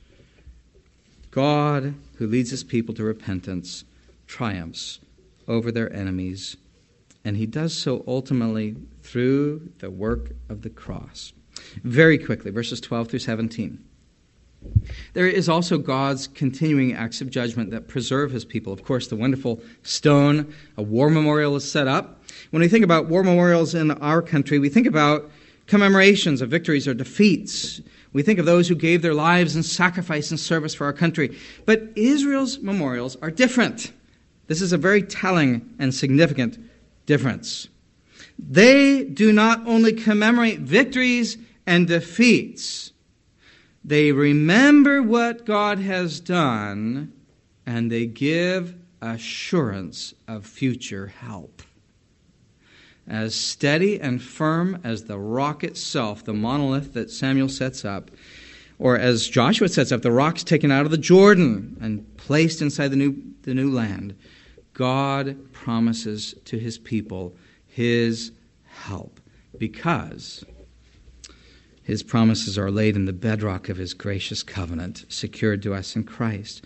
God, 1.32 1.94
who 2.16 2.28
leads 2.28 2.50
his 2.50 2.64
people 2.64 2.96
to 2.96 3.04
repentance, 3.04 3.84
triumphs 4.26 5.00
over 5.48 5.72
their 5.72 5.92
enemies, 5.94 6.58
and 7.24 7.38
he 7.38 7.46
does 7.46 7.78
so 7.78 8.04
ultimately 8.08 8.76
through 9.04 9.70
the 9.80 9.92
work 9.92 10.32
of 10.50 10.64
the 10.64 10.70
cross. 10.70 11.32
Very 11.84 12.18
quickly, 12.18 12.52
verses 12.52 12.82
12 12.82 13.10
through 13.10 13.20
17. 13.20 13.84
There 15.14 15.28
is 15.28 15.48
also 15.48 15.78
God's 15.78 16.28
continuing 16.28 16.94
acts 16.94 17.22
of 17.22 17.30
judgment 17.30 17.70
that 17.72 17.88
preserve 17.88 18.32
his 18.32 18.44
people. 18.44 18.74
Of 18.74 18.84
course, 18.84 19.08
the 19.08 19.16
wonderful 19.16 19.62
stone, 19.84 20.54
a 20.78 20.82
war 20.82 21.10
memorial 21.10 21.56
is 21.56 21.70
set 21.70 21.88
up. 21.88 22.24
When 22.50 22.62
we 22.62 22.68
think 22.68 22.84
about 22.84 23.08
war 23.08 23.24
memorials 23.24 23.76
in 23.76 23.92
our 23.92 24.22
country, 24.22 24.58
we 24.58 24.70
think 24.70 24.88
about 24.88 25.30
commemorations 25.68 26.42
of 26.42 26.50
victories 26.50 26.88
or 26.88 26.94
defeats. 26.94 27.82
We 28.14 28.24
think 28.24 28.40
of 28.40 28.46
those 28.46 28.68
who 28.68 28.76
gave 28.76 29.02
their 29.02 29.14
lives 29.14 29.56
in 29.56 29.64
sacrifice 29.64 30.32
and 30.32 30.40
service 30.40 30.74
for 30.74 30.86
our 30.86 30.94
country. 30.94 31.38
But 31.66 31.90
Israel's 31.96 32.60
memorials 32.60 33.16
are 33.18 33.30
different. 33.30 33.92
This 34.48 34.62
is 34.62 34.72
a 34.72 34.78
very 34.78 35.04
telling 35.04 35.76
and 35.78 35.94
significant 35.94 36.58
difference. 37.06 37.68
They 38.40 39.04
do 39.04 39.34
not 39.34 39.66
only 39.68 39.94
commemorate 39.94 40.60
victories 40.60 41.38
and 41.66 41.88
defeats, 41.88 42.92
they 43.84 44.12
remember 44.12 45.02
what 45.02 45.46
God 45.46 45.80
has 45.80 46.20
done 46.20 47.14
and 47.66 47.92
they 47.92 48.06
give 48.06 48.76
assurance 49.02 50.14
of 50.28 50.46
future 50.46 51.08
help. 51.08 51.57
As 53.08 53.34
steady 53.34 54.02
and 54.02 54.22
firm 54.22 54.80
as 54.84 55.04
the 55.04 55.18
rock 55.18 55.64
itself, 55.64 56.26
the 56.26 56.34
monolith 56.34 56.94
that 56.94 57.10
Samuel 57.10 57.48
sets 57.48 57.86
up, 57.86 58.12
or 58.80 58.98
as 58.98 59.28
Joshua 59.28 59.70
sets 59.70 59.92
up, 59.92 60.02
the 60.02 60.12
rocks 60.12 60.44
taken 60.44 60.72
out 60.72 60.86
of 60.86 60.92
the 60.92 60.98
Jordan 60.98 61.78
and 61.82 62.18
placed 62.18 62.62
inside 62.62 62.90
the 62.90 62.98
new, 62.98 63.16
the 63.44 63.54
new 63.54 63.72
land. 63.72 64.16
God 64.74 65.52
promises 65.54 66.36
to 66.46 66.60
his 66.60 66.78
people 66.78 67.34
his 67.66 68.32
help 68.66 69.20
because 69.58 70.44
his 71.82 72.04
promises 72.04 72.58
are 72.58 72.70
laid 72.70 72.96
in 72.96 73.06
the 73.06 73.14
bedrock 73.14 73.70
of 73.70 73.78
his 73.78 73.94
gracious 73.94 74.44
covenant, 74.44 75.06
secured 75.08 75.64
to 75.64 75.74
us 75.74 75.96
in 75.96 76.04
Christ. 76.04 76.64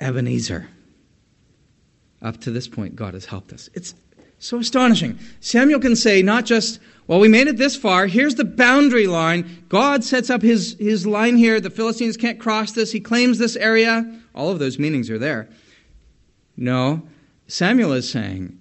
Ebenezer. 0.00 0.68
Up 2.20 2.40
to 2.40 2.50
this 2.50 2.66
point, 2.66 2.96
God 2.96 3.14
has 3.14 3.26
helped 3.26 3.52
us. 3.52 3.70
It's 3.74 3.94
so 4.38 4.58
astonishing. 4.58 5.18
Samuel 5.40 5.80
can 5.80 5.96
say, 5.96 6.22
not 6.22 6.44
just, 6.44 6.80
well, 7.06 7.20
we 7.20 7.28
made 7.28 7.48
it 7.48 7.56
this 7.56 7.76
far, 7.76 8.06
here's 8.06 8.36
the 8.36 8.44
boundary 8.44 9.06
line. 9.06 9.64
God 9.68 10.04
sets 10.04 10.30
up 10.30 10.42
his, 10.42 10.76
his 10.78 11.06
line 11.06 11.36
here. 11.36 11.60
The 11.60 11.70
Philistines 11.70 12.16
can't 12.16 12.38
cross 12.38 12.72
this. 12.72 12.92
He 12.92 13.00
claims 13.00 13.38
this 13.38 13.56
area. 13.56 14.20
All 14.34 14.50
of 14.50 14.58
those 14.58 14.78
meanings 14.78 15.10
are 15.10 15.18
there. 15.18 15.48
No, 16.56 17.02
Samuel 17.46 17.92
is 17.92 18.10
saying, 18.10 18.58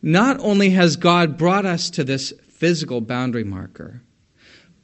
not 0.00 0.38
only 0.40 0.70
has 0.70 0.96
God 0.96 1.36
brought 1.36 1.66
us 1.66 1.90
to 1.90 2.04
this 2.04 2.32
physical 2.48 3.00
boundary 3.00 3.44
marker, 3.44 4.02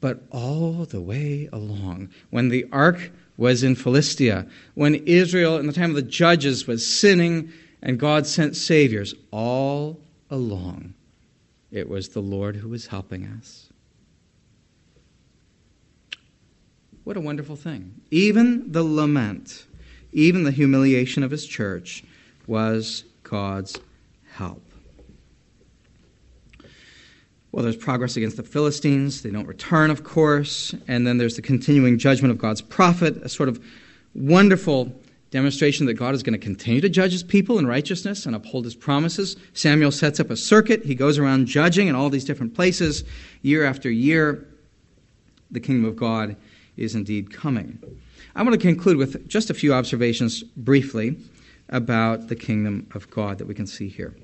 but 0.01 0.23
all 0.31 0.85
the 0.85 1.01
way 1.01 1.49
along, 1.53 2.11
when 2.31 2.49
the 2.49 2.67
ark 2.73 3.11
was 3.37 3.63
in 3.63 3.75
Philistia, 3.75 4.47
when 4.75 4.97
Israel, 5.07 5.57
in 5.57 5.67
the 5.67 5.73
time 5.73 5.91
of 5.91 5.97
the 5.97 6.03
judges, 6.03 6.67
was 6.67 6.87
sinning 6.87 7.53
and 7.83 7.99
God 7.99 8.27
sent 8.27 8.57
saviors, 8.57 9.15
all 9.31 10.01
along, 10.31 10.95
it 11.71 11.89
was 11.89 12.11
the 12.11 12.21
Lord 12.21 12.57
who 12.57 12.69
was 12.69 12.87
helping 12.87 13.25
us. 13.27 13.69
What 17.05 17.17
a 17.17 17.21
wonderful 17.21 17.57
thing. 17.57 18.01
Even 18.11 18.73
the 18.73 18.83
lament, 18.83 19.67
even 20.13 20.45
the 20.45 20.51
humiliation 20.51 21.23
of 21.23 21.31
his 21.31 21.47
church 21.47 22.03
was 22.47 23.05
God's 23.23 23.79
help. 24.33 24.63
Well, 27.53 27.63
there's 27.63 27.77
progress 27.77 28.17
against 28.17 28.37
the 28.37 28.43
Philistines. 28.43 29.23
They 29.23 29.31
don't 29.31 29.47
return, 29.47 29.91
of 29.91 30.03
course. 30.03 30.75
And 30.89 31.07
then 31.07 31.19
there's 31.19 31.37
the 31.37 31.43
continuing 31.43 31.99
judgment 31.99 32.33
of 32.33 32.39
God's 32.39 32.61
prophet, 32.61 33.17
a 33.19 33.29
sort 33.29 33.49
of 33.49 33.65
wonderful 34.15 34.93
demonstration 35.35 35.85
that 35.87 35.95
God 35.95 36.15
is 36.15 36.23
going 36.23 36.39
to 36.39 36.39
continue 36.39 36.81
to 36.81 36.89
judge 36.89 37.11
his 37.11 37.25
people 37.25 37.59
in 37.59 37.67
righteousness 37.67 38.25
and 38.25 38.37
uphold 38.37 38.65
his 38.65 38.77
promises. 38.77 39.37
Samuel 39.53 39.91
sets 39.91 40.21
up 40.21 40.31
a 40.31 40.37
circuit. 40.37 40.85
He 40.85 40.95
goes 40.95 41.19
around 41.19 41.47
judging 41.47 41.89
in 41.89 41.97
all 41.97 42.09
these 42.09 42.25
different 42.25 42.55
places 42.55 43.03
year 43.43 43.65
after 43.65 43.91
year. 43.91 44.47
The 45.51 45.59
kingdom 45.59 45.87
of 45.87 45.97
God 45.97 46.37
is 46.77 46.95
indeed 46.95 47.33
coming. 47.33 47.81
I 48.37 48.45
want 48.45 48.53
to 48.53 48.61
conclude 48.61 48.97
with 48.97 49.29
just 49.29 49.51
a 49.51 49.55
few 49.55 49.75
observations 49.75 50.45
briefly 50.45 51.17
about 51.69 52.29
the 52.29 52.37
kingdom 52.37 52.87
of 52.95 53.11
God 53.11 53.39
that 53.39 53.49
we 53.49 53.55
can 53.55 53.67
see 53.67 53.89
here. 53.89 54.15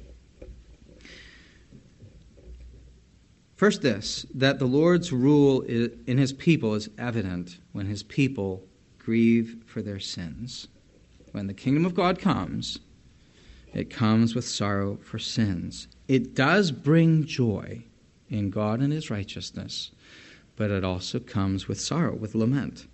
First, 3.56 3.82
this 3.82 4.26
that 4.36 4.60
the 4.60 4.66
Lord's 4.66 5.12
rule 5.12 5.62
in 5.62 6.18
his 6.18 6.32
people 6.32 6.76
is 6.76 6.88
evident 6.98 7.58
when 7.72 7.86
his 7.86 8.04
people 8.04 8.64
grieve 8.98 9.56
for 9.66 9.82
their 9.82 9.98
sins. 9.98 10.68
When 11.32 11.46
the 11.46 11.54
kingdom 11.54 11.84
of 11.84 11.94
God 11.94 12.18
comes, 12.18 12.78
it 13.72 13.90
comes 13.90 14.34
with 14.34 14.44
sorrow 14.44 14.98
for 15.02 15.18
sins. 15.18 15.86
It 16.08 16.34
does 16.34 16.72
bring 16.72 17.24
joy 17.24 17.84
in 18.28 18.50
God 18.50 18.80
and 18.80 18.92
his 18.92 19.10
righteousness, 19.10 19.92
but 20.56 20.70
it 20.70 20.84
also 20.84 21.20
comes 21.20 21.68
with 21.68 21.80
sorrow, 21.80 22.14
with 22.14 22.34
lament. 22.34 22.86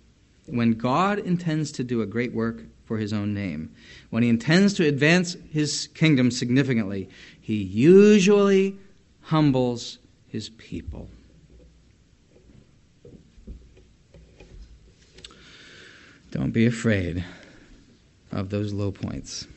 When 0.45 0.73
God 0.73 1.19
intends 1.19 1.71
to 1.73 1.83
do 1.83 2.01
a 2.01 2.05
great 2.05 2.33
work 2.33 2.63
for 2.85 2.97
his 2.97 3.11
own 3.11 3.33
name, 3.33 3.73
when 4.11 4.23
he 4.23 4.29
intends 4.29 4.73
to 4.75 4.87
advance 4.87 5.35
his 5.51 5.87
kingdom 5.87 6.31
significantly, 6.31 7.09
he 7.41 7.55
usually 7.55 8.77
humbles 9.21 9.97
his 10.27 10.49
people. 10.49 11.09
Don't 16.31 16.51
be 16.51 16.65
afraid 16.65 17.25
of 18.31 18.49
those 18.49 18.73
low 18.73 18.91
points. 18.91 19.47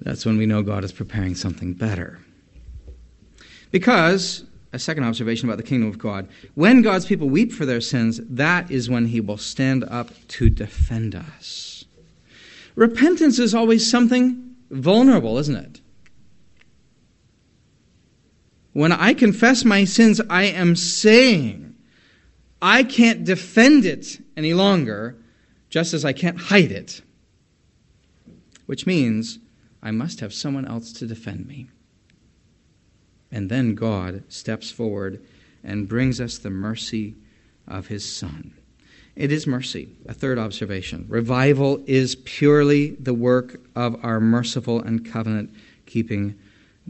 That's 0.00 0.24
when 0.24 0.38
we 0.38 0.46
know 0.46 0.62
God 0.62 0.84
is 0.84 0.92
preparing 0.92 1.34
something 1.34 1.74
better. 1.74 2.18
Because, 3.70 4.44
a 4.72 4.78
second 4.78 5.04
observation 5.04 5.48
about 5.48 5.58
the 5.58 5.62
kingdom 5.62 5.88
of 5.88 5.98
God, 5.98 6.28
when 6.54 6.82
God's 6.82 7.06
people 7.06 7.28
weep 7.28 7.52
for 7.52 7.66
their 7.66 7.80
sins, 7.80 8.20
that 8.28 8.70
is 8.70 8.88
when 8.88 9.06
he 9.06 9.20
will 9.20 9.36
stand 9.36 9.84
up 9.84 10.10
to 10.28 10.48
defend 10.48 11.14
us. 11.14 11.84
Repentance 12.74 13.38
is 13.38 13.54
always 13.54 13.88
something 13.90 14.54
vulnerable, 14.70 15.38
isn't 15.38 15.56
it? 15.56 15.80
When 18.72 18.92
I 18.92 19.14
confess 19.14 19.64
my 19.64 19.84
sins, 19.84 20.20
I 20.30 20.44
am 20.44 20.76
saying 20.76 21.74
I 22.62 22.84
can't 22.84 23.24
defend 23.24 23.84
it 23.84 24.20
any 24.36 24.54
longer, 24.54 25.16
just 25.70 25.94
as 25.94 26.04
I 26.04 26.12
can't 26.12 26.38
hide 26.38 26.72
it. 26.72 27.00
Which 28.66 28.86
means 28.86 29.38
I 29.82 29.90
must 29.90 30.20
have 30.20 30.34
someone 30.34 30.66
else 30.66 30.92
to 30.94 31.06
defend 31.06 31.46
me. 31.46 31.68
And 33.32 33.48
then 33.48 33.74
God 33.74 34.24
steps 34.28 34.70
forward 34.70 35.24
and 35.62 35.88
brings 35.88 36.20
us 36.20 36.38
the 36.38 36.50
mercy 36.50 37.14
of 37.66 37.86
his 37.86 38.04
Son. 38.04 38.54
It 39.16 39.32
is 39.32 39.46
mercy. 39.46 39.88
A 40.06 40.14
third 40.14 40.38
observation. 40.38 41.06
Revival 41.08 41.82
is 41.86 42.16
purely 42.16 42.90
the 42.92 43.14
work 43.14 43.60
of 43.76 44.02
our 44.04 44.20
merciful 44.20 44.80
and 44.80 45.04
covenant 45.04 45.54
keeping 45.86 46.38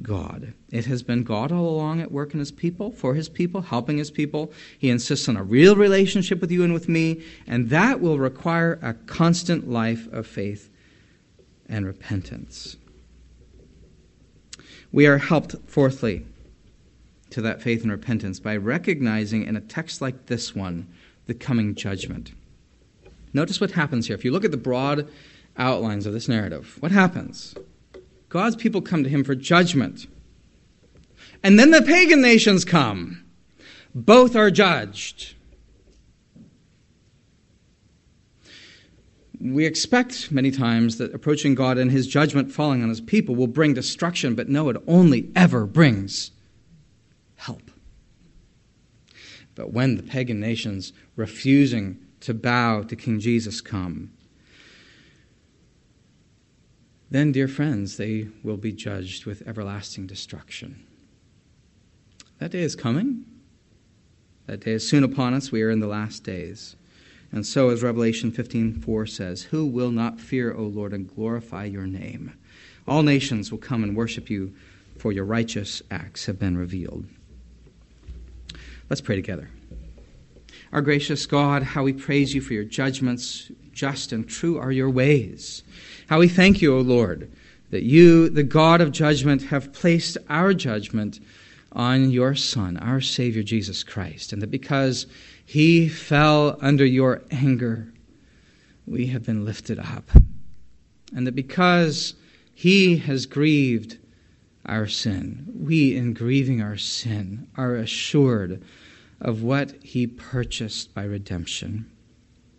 God. 0.02 0.54
It 0.70 0.86
has 0.86 1.02
been 1.02 1.22
God 1.22 1.52
all 1.52 1.68
along 1.68 2.00
at 2.00 2.12
work 2.12 2.32
in 2.32 2.38
his 2.38 2.52
people, 2.52 2.90
for 2.90 3.14
his 3.14 3.28
people, 3.28 3.60
helping 3.60 3.98
his 3.98 4.10
people. 4.10 4.52
He 4.78 4.90
insists 4.90 5.28
on 5.28 5.36
a 5.36 5.42
real 5.42 5.76
relationship 5.76 6.40
with 6.40 6.50
you 6.50 6.64
and 6.64 6.72
with 6.72 6.88
me, 6.88 7.22
and 7.46 7.70
that 7.70 8.00
will 8.00 8.18
require 8.18 8.78
a 8.82 8.94
constant 8.94 9.68
life 9.68 10.10
of 10.12 10.26
faith 10.26 10.70
and 11.68 11.86
repentance. 11.86 12.76
We 14.92 15.06
are 15.06 15.18
helped, 15.18 15.54
fourthly, 15.66 16.26
to 17.30 17.42
that 17.42 17.62
faith 17.62 17.82
and 17.82 17.92
repentance 17.92 18.40
by 18.40 18.56
recognizing 18.56 19.44
in 19.44 19.56
a 19.56 19.60
text 19.60 20.00
like 20.00 20.26
this 20.26 20.54
one 20.54 20.88
the 21.26 21.34
coming 21.34 21.74
judgment. 21.76 22.32
Notice 23.32 23.60
what 23.60 23.70
happens 23.72 24.08
here. 24.08 24.16
If 24.16 24.24
you 24.24 24.32
look 24.32 24.44
at 24.44 24.50
the 24.50 24.56
broad 24.56 25.08
outlines 25.56 26.06
of 26.06 26.12
this 26.12 26.28
narrative, 26.28 26.76
what 26.80 26.90
happens? 26.90 27.54
God's 28.30 28.56
people 28.56 28.80
come 28.80 29.02
to 29.04 29.10
him 29.10 29.24
for 29.24 29.34
judgment. 29.34 30.06
And 31.42 31.58
then 31.58 31.72
the 31.72 31.82
pagan 31.82 32.22
nations 32.22 32.64
come. 32.64 33.24
Both 33.94 34.36
are 34.36 34.50
judged. 34.50 35.34
We 39.40 39.66
expect 39.66 40.30
many 40.30 40.50
times 40.50 40.98
that 40.98 41.14
approaching 41.14 41.54
God 41.54 41.76
and 41.76 41.90
his 41.90 42.06
judgment 42.06 42.52
falling 42.52 42.82
on 42.82 42.88
his 42.88 43.00
people 43.00 43.34
will 43.34 43.46
bring 43.46 43.74
destruction, 43.74 44.34
but 44.34 44.48
no, 44.48 44.68
it 44.68 44.76
only 44.86 45.30
ever 45.34 45.66
brings 45.66 46.30
help. 47.36 47.70
But 49.56 49.72
when 49.72 49.96
the 49.96 50.02
pagan 50.02 50.38
nations 50.38 50.92
refusing 51.16 51.98
to 52.20 52.34
bow 52.34 52.82
to 52.82 52.94
King 52.94 53.18
Jesus 53.18 53.60
come, 53.60 54.12
then, 57.10 57.32
dear 57.32 57.48
friends, 57.48 57.96
they 57.96 58.28
will 58.42 58.56
be 58.56 58.72
judged 58.72 59.26
with 59.26 59.46
everlasting 59.46 60.06
destruction. 60.06 60.84
That 62.38 62.52
day 62.52 62.62
is 62.62 62.76
coming. 62.76 63.24
That 64.46 64.60
day 64.60 64.72
is 64.72 64.88
soon 64.88 65.04
upon 65.04 65.34
us. 65.34 65.52
We 65.52 65.62
are 65.62 65.70
in 65.70 65.80
the 65.80 65.86
last 65.86 66.24
days. 66.24 66.76
And 67.32 67.46
so, 67.46 67.70
as 67.70 67.82
Revelation 67.82 68.32
15:4 68.32 69.08
says, 69.08 69.42
Who 69.44 69.66
will 69.66 69.90
not 69.90 70.20
fear, 70.20 70.52
O 70.52 70.62
Lord, 70.62 70.92
and 70.92 71.12
glorify 71.12 71.64
your 71.64 71.86
name? 71.86 72.32
All 72.88 73.02
nations 73.02 73.50
will 73.50 73.58
come 73.58 73.84
and 73.84 73.96
worship 73.96 74.30
you, 74.30 74.54
for 74.96 75.12
your 75.12 75.24
righteous 75.24 75.82
acts 75.90 76.26
have 76.26 76.38
been 76.38 76.56
revealed. 76.56 77.06
Let's 78.88 79.00
pray 79.00 79.16
together. 79.16 79.48
Our 80.72 80.82
gracious 80.82 81.26
God, 81.26 81.62
how 81.62 81.82
we 81.82 81.92
praise 81.92 82.34
you 82.34 82.40
for 82.40 82.54
your 82.54 82.64
judgments. 82.64 83.50
Just 83.72 84.12
and 84.12 84.28
true 84.28 84.58
are 84.58 84.72
your 84.72 84.90
ways. 84.90 85.62
How 86.10 86.18
we 86.18 86.26
thank 86.26 86.60
you, 86.60 86.76
O 86.76 86.80
Lord, 86.80 87.30
that 87.70 87.84
you, 87.84 88.28
the 88.30 88.42
God 88.42 88.80
of 88.80 88.90
judgment, 88.90 89.42
have 89.42 89.72
placed 89.72 90.18
our 90.28 90.52
judgment 90.52 91.20
on 91.70 92.10
your 92.10 92.34
Son, 92.34 92.76
our 92.78 93.00
Savior 93.00 93.44
Jesus 93.44 93.84
Christ, 93.84 94.32
and 94.32 94.42
that 94.42 94.50
because 94.50 95.06
he 95.46 95.88
fell 95.88 96.58
under 96.60 96.84
your 96.84 97.22
anger, 97.30 97.92
we 98.88 99.06
have 99.06 99.24
been 99.24 99.44
lifted 99.44 99.78
up. 99.78 100.10
And 101.14 101.28
that 101.28 101.36
because 101.36 102.14
he 102.54 102.96
has 102.96 103.24
grieved 103.24 103.96
our 104.66 104.88
sin, 104.88 105.46
we, 105.60 105.96
in 105.96 106.12
grieving 106.12 106.60
our 106.60 106.76
sin, 106.76 107.46
are 107.56 107.76
assured 107.76 108.64
of 109.20 109.44
what 109.44 109.80
he 109.84 110.08
purchased 110.08 110.92
by 110.92 111.04
redemption. 111.04 111.88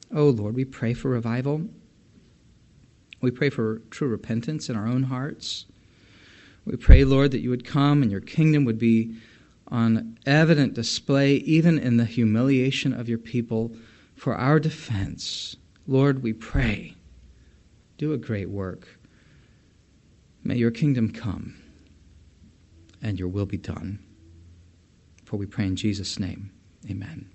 Oh 0.09 0.29
Lord, 0.29 0.55
we 0.55 0.63
pray 0.63 0.93
for 0.93 1.09
revival. 1.09 1.67
We 3.21 3.31
pray 3.31 3.49
for 3.49 3.79
true 3.91 4.07
repentance 4.07 4.69
in 4.69 4.75
our 4.75 4.87
own 4.87 5.03
hearts. 5.03 5.65
We 6.65 6.75
pray, 6.75 7.03
Lord, 7.03 7.31
that 7.31 7.41
you 7.41 7.49
would 7.49 7.65
come 7.65 8.01
and 8.01 8.11
your 8.11 8.21
kingdom 8.21 8.65
would 8.65 8.79
be 8.79 9.15
on 9.67 10.17
evident 10.25 10.73
display, 10.73 11.35
even 11.35 11.79
in 11.79 11.97
the 11.97 12.05
humiliation 12.05 12.93
of 12.93 13.07
your 13.07 13.17
people, 13.17 13.71
for 14.15 14.35
our 14.35 14.59
defense. 14.59 15.55
Lord, 15.87 16.21
we 16.21 16.33
pray, 16.33 16.95
do 17.97 18.13
a 18.13 18.17
great 18.17 18.49
work. 18.49 18.87
May 20.43 20.55
your 20.55 20.71
kingdom 20.71 21.11
come 21.11 21.55
and 23.01 23.17
your 23.17 23.27
will 23.27 23.45
be 23.45 23.57
done. 23.57 23.99
For 25.25 25.37
we 25.37 25.45
pray 25.45 25.65
in 25.65 25.75
Jesus' 25.75 26.19
name. 26.19 26.51
Amen. 26.89 27.27